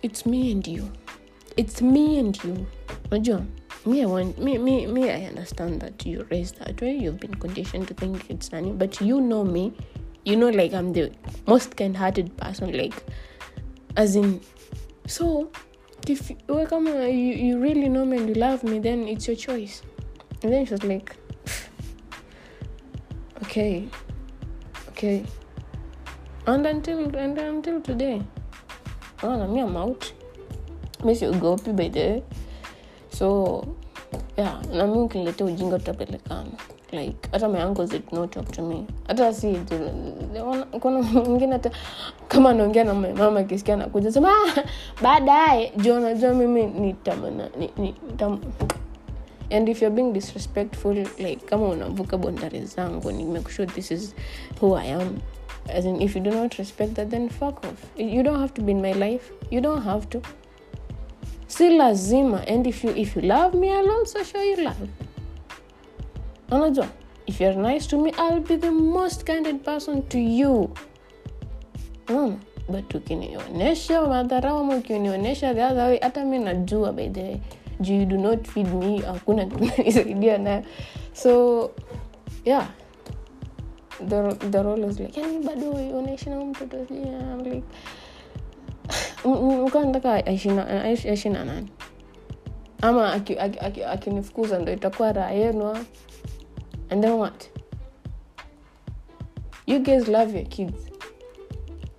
it's 0.02 0.26
me 0.26 0.52
and 0.52 0.66
you. 0.66 0.92
It's 1.56 1.80
me 1.80 2.18
and 2.18 2.44
you. 2.44 2.66
Unajua 3.10 3.46
me 3.86 4.02
I 4.02 4.06
want 4.06 4.38
me 4.38 4.58
me 4.58 4.86
me 4.86 5.10
I 5.10 5.24
understand 5.24 5.80
that 5.80 6.04
you 6.04 6.26
raised 6.30 6.58
that 6.58 6.80
way. 6.80 6.94
You've 6.94 7.18
been 7.18 7.34
conditioned 7.34 7.88
to 7.88 7.94
think 7.94 8.28
it's 8.28 8.52
nani. 8.52 8.72
But 8.72 9.00
you 9.00 9.20
know 9.20 9.42
me. 9.42 9.72
You 10.24 10.36
know 10.36 10.50
like 10.50 10.74
I'm 10.74 10.92
the 10.92 11.12
most 11.46 11.76
kind-hearted 11.76 12.36
person 12.36 12.76
like 12.76 13.04
as 13.96 14.16
in 14.16 14.40
so 15.06 15.50
if 16.08 16.30
well, 16.46 16.66
come 16.66 16.88
on, 16.88 17.02
you, 17.08 17.34
you 17.46 17.58
really 17.58 17.88
know 17.88 18.04
me 18.04 18.18
and 18.18 18.28
you 18.28 18.34
love 18.34 18.62
me 18.64 18.78
then 18.78 19.08
it's 19.08 19.26
your 19.26 19.36
choice. 19.36 19.82
And 20.42 20.52
then 20.52 20.66
she 20.66 20.72
was 20.72 20.84
like 20.84 21.16
okay. 23.42 23.84
Okay. 24.88 25.24
And 26.46 26.66
until 26.66 27.16
and 27.16 27.38
until 27.38 27.80
today. 27.80 28.22
Oh, 29.22 29.46
me 29.46 29.60
I'm 29.60 29.76
out. 29.76 30.12
Mi 31.04 31.12
siogopi 31.14 31.76
by 31.76 31.88
the 31.88 32.22
so 33.10 33.66
yeah 34.36 34.60
nami 34.72 34.98
ukiniletea 34.98 35.46
ujinga 35.46 35.78
tutapelekana 35.78 36.50
like 36.92 37.28
hata 37.32 37.48
my 37.48 37.62
uncles 37.64 37.90
did 37.90 38.12
not 38.12 38.30
talk 38.32 38.52
to 38.52 38.62
me. 38.62 38.86
Hata 39.08 39.34
si 39.34 39.56
kuna 40.80 41.02
mwingine 41.02 41.52
hata 41.52 41.70
kama 42.28 42.50
anaongea 42.50 42.84
na 42.84 42.94
mama 42.94 43.40
akisikia 43.40 43.76
nakuja 43.76 44.12
sema 44.12 44.28
ah, 44.30 44.62
baadaye. 45.02 45.72
Juu 45.76 45.94
anajua 45.94 46.34
mimi 46.34 46.66
nitamana 46.66 47.48
ni, 47.58 47.70
ni 47.76 47.94
tam, 48.16 48.40
and 49.50 49.68
if 49.68 49.80
you're 49.80 49.94
being 49.94 50.12
disrespectful 50.12 50.94
like 51.18 51.46
kama 51.46 51.68
unavuka 51.68 52.16
bondari 52.18 52.60
zangu 52.66 53.12
ni 53.12 53.24
make 53.24 53.50
sure 53.50 53.66
this 53.66 53.90
is 53.90 54.14
who 54.60 54.74
i 54.76 54.92
am. 54.92 55.20
As 55.68 55.84
in 55.84 56.00
if 56.00 56.14
you 56.16 56.22
do 56.22 56.30
not 56.30 56.54
respect 56.54 56.94
that 56.94 57.10
then 57.10 57.28
fuck 57.28 57.64
off. 57.64 57.86
You 57.96 58.22
don't 58.22 58.40
have 58.40 58.54
to 58.54 58.62
be 58.62 58.72
in 58.72 58.80
my 58.80 58.92
life. 58.92 59.32
You 59.50 59.60
don't 59.60 59.82
have 59.82 60.08
to. 60.10 60.22
Si 61.48 61.70
lazima. 61.70 62.44
And 62.46 62.66
if 62.66 62.84
you, 62.84 62.90
if 62.90 63.16
you 63.16 63.22
love 63.22 63.54
me 63.54 63.70
i'll 63.72 63.90
also 63.90 64.22
show 64.22 64.42
you 64.42 64.56
love. 64.64 64.88
Unajua 66.50 66.88
if 67.26 67.40
you're 67.40 67.54
nice 67.54 67.86
to 67.88 67.98
me 67.98 68.12
i'll 68.18 68.40
be 68.40 68.56
the 68.56 68.70
most 68.70 69.26
kinded 69.26 69.64
person 69.64 70.02
to 70.08 70.18
you. 70.18 70.70
Mm. 72.06 72.38
but 72.68 72.94
ukinionyesha 72.94 74.02
madharau 74.02 74.58
ama 74.58 74.76
ukinionyesha 74.76 75.54
the 75.54 75.62
other 75.64 75.84
way 75.86 75.98
hata 75.98 76.24
mi 76.24 76.38
najua 76.38 76.92
by 76.92 77.08
the 77.08 77.22
way 77.22 77.40
juu 77.80 78.04
do 78.04 78.16
not 78.16 78.46
feed 78.48 78.74
me. 78.74 78.98
Hakuna 78.98 79.46
kunanisaidia 79.46 80.38
nayo 80.38 80.62
so 81.12 81.70
yeah. 82.44 82.68
The, 84.08 84.32
the 84.50 84.62
bado 85.44 85.70
unaishi 85.98 86.30
na 86.30 86.44
mtoto 86.44 86.76
like 87.44 87.62
mkaa 89.64 89.84
nataka 89.84 90.14
aishi 91.04 91.28
na 91.28 91.44
nani 91.44 91.68
ama 92.82 93.12
akinifukuza 93.90 94.58
ndo 94.58 94.72
itakuwa 94.72 95.12
raha 95.12 95.30
yenwa 95.32 95.78
and 96.90 97.02
then 97.02 97.12
what? 97.12 97.50
You 99.66 99.78
guys 99.80 100.08
love 100.08 100.38
your 100.38 100.48
kids. 100.48 100.90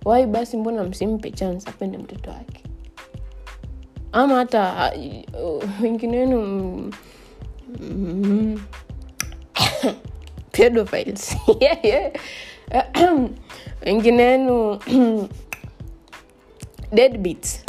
Wai 0.04 0.26
basi 0.26 0.56
mbona 0.56 0.84
msimpe 0.84 1.30
chance? 1.30 1.70
Apende 1.70 1.98
mtoto 1.98 2.30
wake 2.30 2.57
ama 4.12 4.34
hata 4.34 4.92
wengine 5.82 6.18
wenu 6.18 6.40
mm, 7.80 8.60
pedophiles 10.52 11.36
yeah, 11.60 11.84
yeah. 11.84 12.12
wengine 13.86 14.22
wenu 14.24 14.78
deadbeats 16.92 17.64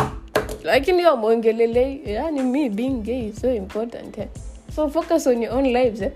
lakini 0.63 1.05
wamwongelelei 1.05 2.01
yani 2.05 2.41
me 2.41 2.69
being 2.69 3.01
gay 3.01 3.27
is 3.27 3.41
so 3.41 3.53
important 3.53 4.17
eh? 4.17 4.27
so 4.75 4.89
focus 4.89 5.27
on 5.27 5.43
your 5.43 5.53
own 5.53 5.65
lives 5.65 6.01
eh? 6.01 6.11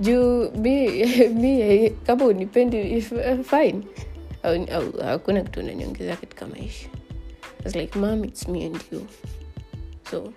juu 0.00 0.50
mi 0.50 1.90
kama 2.06 2.24
unipendi 2.24 2.80
if, 2.80 3.12
uh, 3.12 3.18
fine 3.44 3.82
hakuna 5.04 5.42
kitu 5.42 5.60
unaniongezea 5.60 6.16
katika 6.16 6.46
maisha 6.46 6.88
like 7.74 7.98
mam 7.98 8.24
it's 8.24 8.48
me 8.48 8.66
and 8.66 8.80
you 8.92 9.06
so 10.12 10.30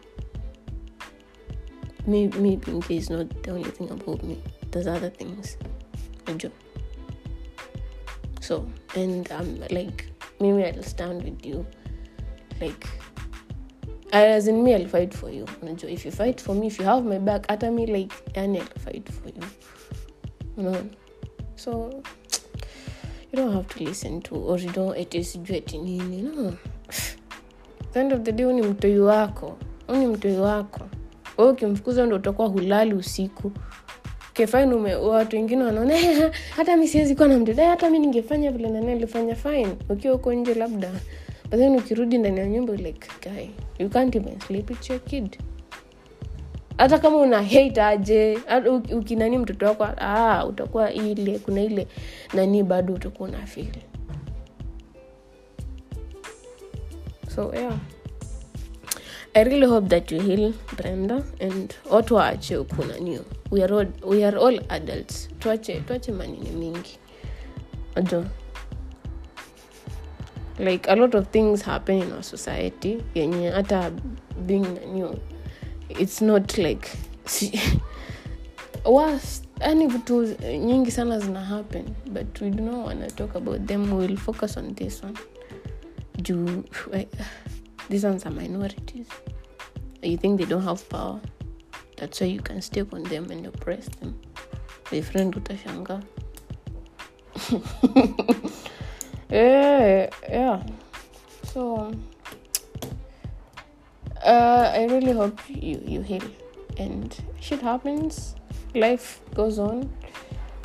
me, 2.08 2.28
me 2.28 2.56
being 2.56 2.80
gay 2.80 2.96
is 2.96 3.10
not 3.10 3.28
the 3.44 3.52
only 3.52 3.70
thing 3.70 3.90
about 3.90 4.24
me. 4.24 4.42
There's 4.72 4.88
other 4.88 5.10
things. 5.10 5.58
Unajua 6.26 6.52
so 8.40 8.66
and 8.96 9.30
um, 9.32 9.60
like 9.72 10.06
maybe 10.40 10.64
i'll 10.64 10.84
stand 10.84 11.24
with 11.24 11.46
you. 11.46 11.66
Like 12.62 12.88
as 14.14 14.48
in 14.48 14.64
me 14.64 14.76
i'll 14.76 14.88
fight 14.88 15.14
for 15.14 15.30
you 15.30 15.46
unajua 15.62 15.92
if 15.92 16.06
you 16.06 16.12
fight 16.12 16.42
for 16.42 16.56
me 16.56 16.68
if 16.68 16.80
you 16.80 16.86
have 16.86 17.04
my 17.04 17.20
back 17.20 17.46
hata 17.50 17.72
me 17.72 17.86
like 17.86 18.14
yani 18.34 18.60
i'll 18.60 18.80
fight 18.80 19.12
for 19.12 19.30
you. 19.30 19.46
Unaona 20.58 20.90
so 21.56 22.02
you 23.32 23.38
don't 23.38 23.54
have 23.54 23.68
to 23.68 23.84
listen 23.84 24.22
to 24.22 24.36
or 24.36 24.58
you 24.60 24.72
don't 24.72 25.24
sijui 25.24 25.58
eti 25.58 25.78
nini 25.78 26.22
no 26.22 26.58
the 27.96 28.02
end 28.02 28.12
of 28.14 28.22
the 28.24 28.32
day 28.32 28.46
ni 28.54 28.62
mtoi 28.62 29.00
wako. 29.00 29.58
Huu 29.88 29.96
ni 29.96 30.08
mtoi 30.08 30.38
wako. 30.38 30.80
We 31.38 31.50
ukimfukuza 31.50 32.06
ndo 32.06 32.16
utakuwa 32.16 32.48
hulali 32.48 32.94
usiku. 32.94 33.52
Kefain 34.34 34.74
watu 34.74 35.36
wengine 35.36 35.64
wanaona 35.64 35.98
"Eh, 35.98 36.32
hata 36.56 36.78
mi 36.78 36.88
siwezi 36.88 37.16
kuwa 37.16 37.28
na 37.28 37.38
mtoto. 37.40 37.62
Eh, 37.62 37.68
hata 37.70 37.90
mi 37.90 38.00
ningefanya 38.00 38.52
vile 38.52 38.70
nani 38.70 38.92
alifanya 38.92 39.36
fine. 39.36 39.68
Ukiwa 39.90 40.14
huko 40.14 40.34
nje 40.34 40.54
labda. 40.54 40.92
But 41.50 41.60
then 41.60 41.76
ukirudi 41.76 42.18
ndani 42.18 42.40
ya 42.40 42.48
nyumba 42.48 42.74
like 42.74 43.08
guy 43.30 43.46
you 43.80 43.90
can't 43.90 44.16
even 44.16 44.40
sleep 44.40 44.70
with 44.70 44.90
your 44.90 45.00
kid. 45.00 45.38
Hata 46.78 47.00
kama 47.00 47.18
una 47.18 47.44
hate 47.44 47.82
aje 47.82 48.38
ukinani 48.98 49.38
mtoto 49.38 49.66
wako 49.66 49.88
ah, 49.98 50.46
utakuwa 50.46 50.94
ile 50.94 51.40
kuna 51.40 51.62
ile 51.62 51.88
nani 52.34 52.64
bado 52.64 52.94
utakuwa 52.94 53.30
na 53.30 53.38
feel 53.46 53.68
so 57.36 57.52
yeah. 57.54 57.78
I 59.36 59.44
really 59.44 59.68
hope 59.68 59.90
that 59.90 60.12
you 60.12 60.22
heal 60.22 60.54
brenda 60.78 61.24
and 61.42 61.76
otwache 61.90 62.14
waache 62.16 62.58
ukunanio 62.58 63.26
we 63.52 63.62
are 64.24 64.38
all, 64.38 64.60
adults. 64.70 65.28
Tuache 65.40 65.80
tuache 65.82 66.12
manini 66.12 66.50
mingi. 66.50 66.98
Ajo. 67.96 68.26
Like 70.60 70.88
a 70.88 70.96
lot 70.96 71.14
of 71.18 71.28
things 71.28 71.62
happen 71.62 72.02
in 72.02 72.12
our 72.14 72.24
society 72.24 73.04
yenye 73.16 73.52
hata 73.52 73.92
being 74.46 74.64
nanio 74.66 75.20
it's 75.90 76.22
not 76.22 76.58
like 76.58 76.90
yani 79.60 79.88
vitu 79.88 80.36
nyingi 80.66 80.92
sana 80.92 81.20
zina 81.20 81.40
happen 81.46 81.86
but 82.06 82.42
we 82.42 82.50
do 82.50 82.64
not 82.64 82.86
want 82.86 83.10
to 83.10 83.16
talk 83.16 83.36
about 83.36 83.66
them. 83.68 83.92
We 83.92 84.08
will 84.08 84.18
focus 84.18 84.58
on 84.58 84.76
this 84.76 85.04
one 85.04 85.18
juu 86.26 86.64
these 87.90 88.04
ones 88.04 88.26
are 88.26 88.32
minorities. 88.32 89.08
You 90.02 90.18
think 90.18 90.40
they 90.40 90.46
don't 90.46 90.64
have 90.64 90.88
power? 90.90 91.20
That's 91.98 92.20
why 92.20 92.28
you 92.28 92.42
can 92.42 92.62
step 92.62 92.94
on 92.94 93.04
them 93.04 93.30
and 93.32 93.46
oppress 93.48 93.88
them. 94.00 94.20
My 94.92 95.02
friend 95.02 95.34
utashanga 95.34 96.04
yeah, 99.30 100.10
yeah. 100.30 100.64
So 101.44 101.94
uh, 104.24 104.72
i 104.74 104.86
really 104.86 105.12
hope 105.12 105.40
you, 105.50 105.82
you 105.86 106.02
heal. 106.02 106.24
And 106.78 107.16
shit 107.40 107.62
happens. 107.62 108.36
Life 108.74 109.22
goes 109.34 109.60
on. 109.60 109.90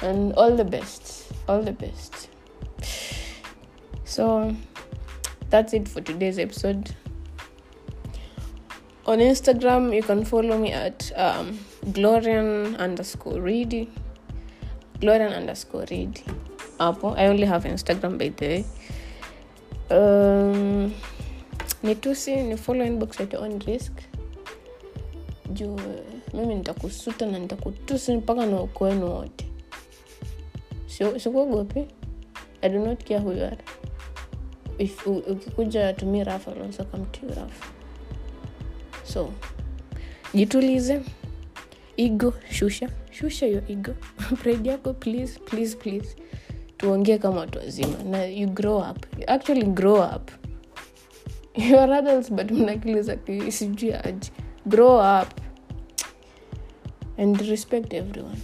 And 0.02 0.32
all 0.34 0.56
the 0.56 0.64
best. 0.64 1.32
All 1.48 1.62
the 1.62 1.72
best. 1.72 2.28
So 4.04 4.54
that's 5.50 5.72
it 5.72 5.88
for 5.88 6.00
today's 6.00 6.38
episode. 6.38 6.94
On 9.06 9.18
instagram 9.18 9.94
you 9.94 10.02
can 10.02 10.24
follow 10.24 10.56
me 10.58 10.72
at 10.72 11.10
um, 11.16 11.58
glorian 11.86 12.76
underscore 12.78 13.40
reedy. 13.40 13.90
Glorian 15.00 15.34
underscore 15.36 15.86
reedy. 15.90 16.22
Hapo 16.78 17.16
i 17.16 17.26
only 17.26 17.46
have 17.46 17.64
instagram 17.64 18.16
by 18.18 18.28
the 18.28 18.46
way. 18.46 18.64
Um, 19.90 20.94
nitusi 21.82 22.36
ni 22.36 22.56
follow 22.56 22.84
inbox 22.86 23.20
at 23.20 23.32
your 23.32 23.42
own 23.42 23.58
risk. 23.66 23.92
Juu 25.52 25.80
mimi 26.34 26.54
nitakusuta 26.54 27.26
na 27.26 27.38
nitakutusi 27.38 28.16
mpaka 28.16 28.46
na 28.46 28.60
uko 28.60 28.84
wote. 28.84 29.46
Sikuogopi. 30.86 31.86
I 32.62 32.68
do 32.68 32.78
not 32.78 33.04
care 33.04 33.20
who 33.20 33.32
you 33.32 33.44
are 33.44 33.56
ukikuja 35.30 35.92
to 35.92 36.06
me 36.06 36.24
you 37.22 37.28
rough 37.28 37.52
so 39.04 39.32
jitulize. 40.34 41.00
Igo 41.96 42.34
shusha. 42.50 42.90
Shusha 43.10 43.46
hiyo 43.46 43.62
igo 43.68 43.92
pride 44.42 44.68
yako 44.70 44.94
please 44.94 45.40
please 45.40 45.76
please. 45.76 46.16
Tuongee 46.76 47.18
kama 47.18 47.40
watu 47.40 47.58
wazima. 47.58 48.02
Na 48.10 48.24
you 48.24 48.48
grow 48.48 48.78
up. 48.90 49.06
Actually 49.26 49.64
grow 49.66 50.00
up. 50.16 50.30
You 51.54 51.78
adults 51.92 52.30
but 52.32 52.50
mnakiliza 52.50 53.16
ki- 53.16 53.52
sijui 53.52 53.92
aji 53.94 54.30
grow 54.66 55.20
up. 55.22 55.28
And 57.18 57.40
respect 57.40 57.92
everyone. 57.92 58.38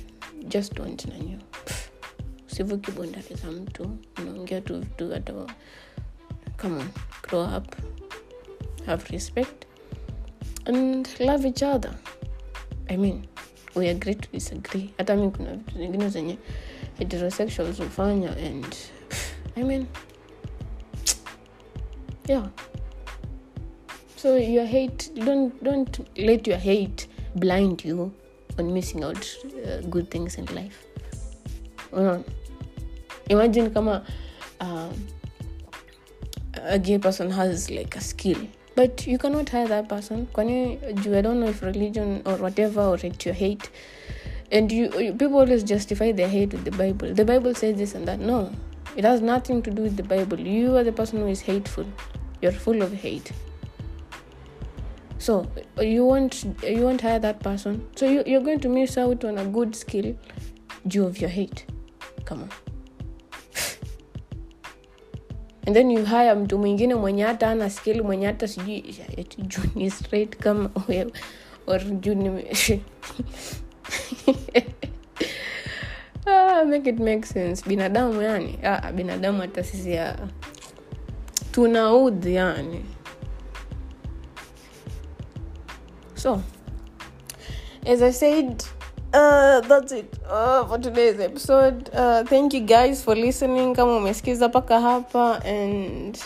Just 0.49 0.75
don't 0.75 1.05
nanyo 1.07 1.38
usivuki 2.46 2.90
bondari 2.90 3.35
za 3.42 3.51
mtu. 3.51 3.90
Unaongea 4.22 4.61
tu 4.61 4.81
vitu 4.81 5.11
hata 5.11 5.33
come 6.57 6.79
on 6.79 6.90
grow 7.23 7.40
up 7.40 7.77
have 8.87 9.09
respect 9.11 9.66
and 10.66 11.09
love 11.21 11.45
each 11.47 11.62
other. 11.62 11.95
I 12.90 12.97
mean 12.97 13.27
we 13.75 13.88
agree 13.88 14.14
to 14.14 14.29
disagree. 14.29 14.92
Hata 14.99 15.16
mi 15.16 16.38
heterosexuals 16.99 17.79
hufanya 17.79 18.31
and 18.38 18.77
i 19.57 19.62
mean 19.62 19.87
yeah. 22.29 22.47
So 24.16 24.37
your 24.37 24.64
hate 24.64 25.11
don't 25.14 25.62
don't 25.62 26.01
let 26.16 26.47
your 26.47 26.59
hate 26.59 27.07
blind 27.37 27.85
you 27.85 28.12
on 28.59 28.73
missing 28.73 29.05
out 29.05 29.37
uh, 29.66 29.81
good 29.90 30.11
things 30.11 30.38
in 30.38 30.47
life. 30.47 30.85
Unaona? 31.92 32.25
imagine 33.29 33.71
kama 33.71 34.03
um, 34.61 34.95
a 36.66 36.79
gay 36.79 36.98
person 36.98 37.31
has 37.31 37.70
like 37.70 37.96
a 37.96 38.00
skill. 38.00 38.38
But 38.74 39.07
you 39.07 39.18
cannot 39.18 39.48
hire 39.48 39.68
that 39.68 39.88
person. 39.88 40.26
Kwani 40.35 40.79
juu 41.02 41.16
i 41.18 41.22
don't 41.22 41.40
know 41.40 41.48
if 41.48 41.62
religion 41.62 42.22
or 42.26 42.37
whatever 42.37 42.83
or 42.83 42.96
it 42.96 43.24
your 43.24 43.35
hate. 43.35 43.70
And 44.52 44.70
you, 44.70 44.90
you 45.00 45.12
people 45.12 45.38
always 45.38 45.64
justify 45.64 46.12
their 46.12 46.29
hate 46.29 46.52
with 46.52 46.64
the 46.64 46.70
bible. 46.70 47.14
The 47.14 47.24
bible 47.24 47.55
says 47.55 47.79
this 47.79 47.94
and 47.94 48.07
that. 48.09 48.20
No. 48.20 48.52
It 48.96 49.05
has 49.05 49.20
nothing 49.20 49.62
to 49.62 49.70
do 49.70 49.83
with 49.83 49.96
the 49.96 50.02
bible. 50.02 50.38
You 50.40 50.76
are 50.76 50.85
the 50.85 50.92
person 50.92 51.20
who 51.20 51.26
is 51.26 51.40
hateful. 51.40 51.87
You're 52.42 52.52
full 52.52 52.83
of 52.83 52.92
hate. 52.92 53.33
So 55.18 55.46
you 55.81 56.05
won't 56.05 56.44
you 56.62 56.83
won't 56.83 57.00
hire 57.00 57.18
that 57.18 57.40
person. 57.40 57.87
So 57.96 58.07
you, 58.07 58.22
you're 58.26 58.42
going 58.42 58.61
to 58.61 58.68
miss 58.68 58.98
out 58.98 59.24
on 59.24 59.38
a 59.38 59.44
good 59.44 59.74
skill 59.74 60.14
due 60.87 61.07
of 61.07 61.20
your 61.20 61.31
hate. 61.31 61.66
Come 62.24 62.42
on 62.42 62.65
and 65.66 65.74
then 65.76 65.90
you 65.90 66.05
hire 66.05 66.35
mtu 66.35 66.59
mwingine 66.59 66.94
mwenye 66.94 67.22
hata 67.22 67.50
ana 67.50 67.70
skeli 67.70 68.02
mwenye 68.02 68.26
hata 68.26 68.48
sijui 68.48 68.96
juni 69.38 69.90
straight 69.90 70.37
kama 70.37 70.70
wewe 70.88 71.12
or 71.66 71.85
juni 71.85 72.44
ah, 76.26 76.64
make 76.64 76.90
it 76.90 76.98
make 76.98 77.26
sense. 77.26 77.68
Binadamu 77.68 78.22
yani? 78.22 78.59
Ah, 78.62 78.92
binadamu 78.92 79.40
hata 79.40 79.64
sisi 79.64 79.92
ya 79.92 80.16
tunaudhi 81.52 82.35
yani. 82.35 82.85
So 86.14 86.42
as 87.87 88.02
i 88.02 88.12
said 88.12 88.62
uh, 89.16 89.61
that's 89.68 89.92
it. 89.92 90.18
Uh, 90.29 90.64
for 90.68 90.79
today's 90.79 91.18
episode. 91.20 91.90
Uh, 91.92 92.24
thank 92.24 92.52
you 92.55 92.61
guys 92.61 93.02
for 93.05 93.14
listening. 93.16 93.74
Kama 93.74 93.96
umesikiza 93.96 94.48
mpaka 94.48 94.81
hapa 94.81 95.40
and 95.44 96.18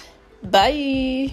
bye 0.42 1.30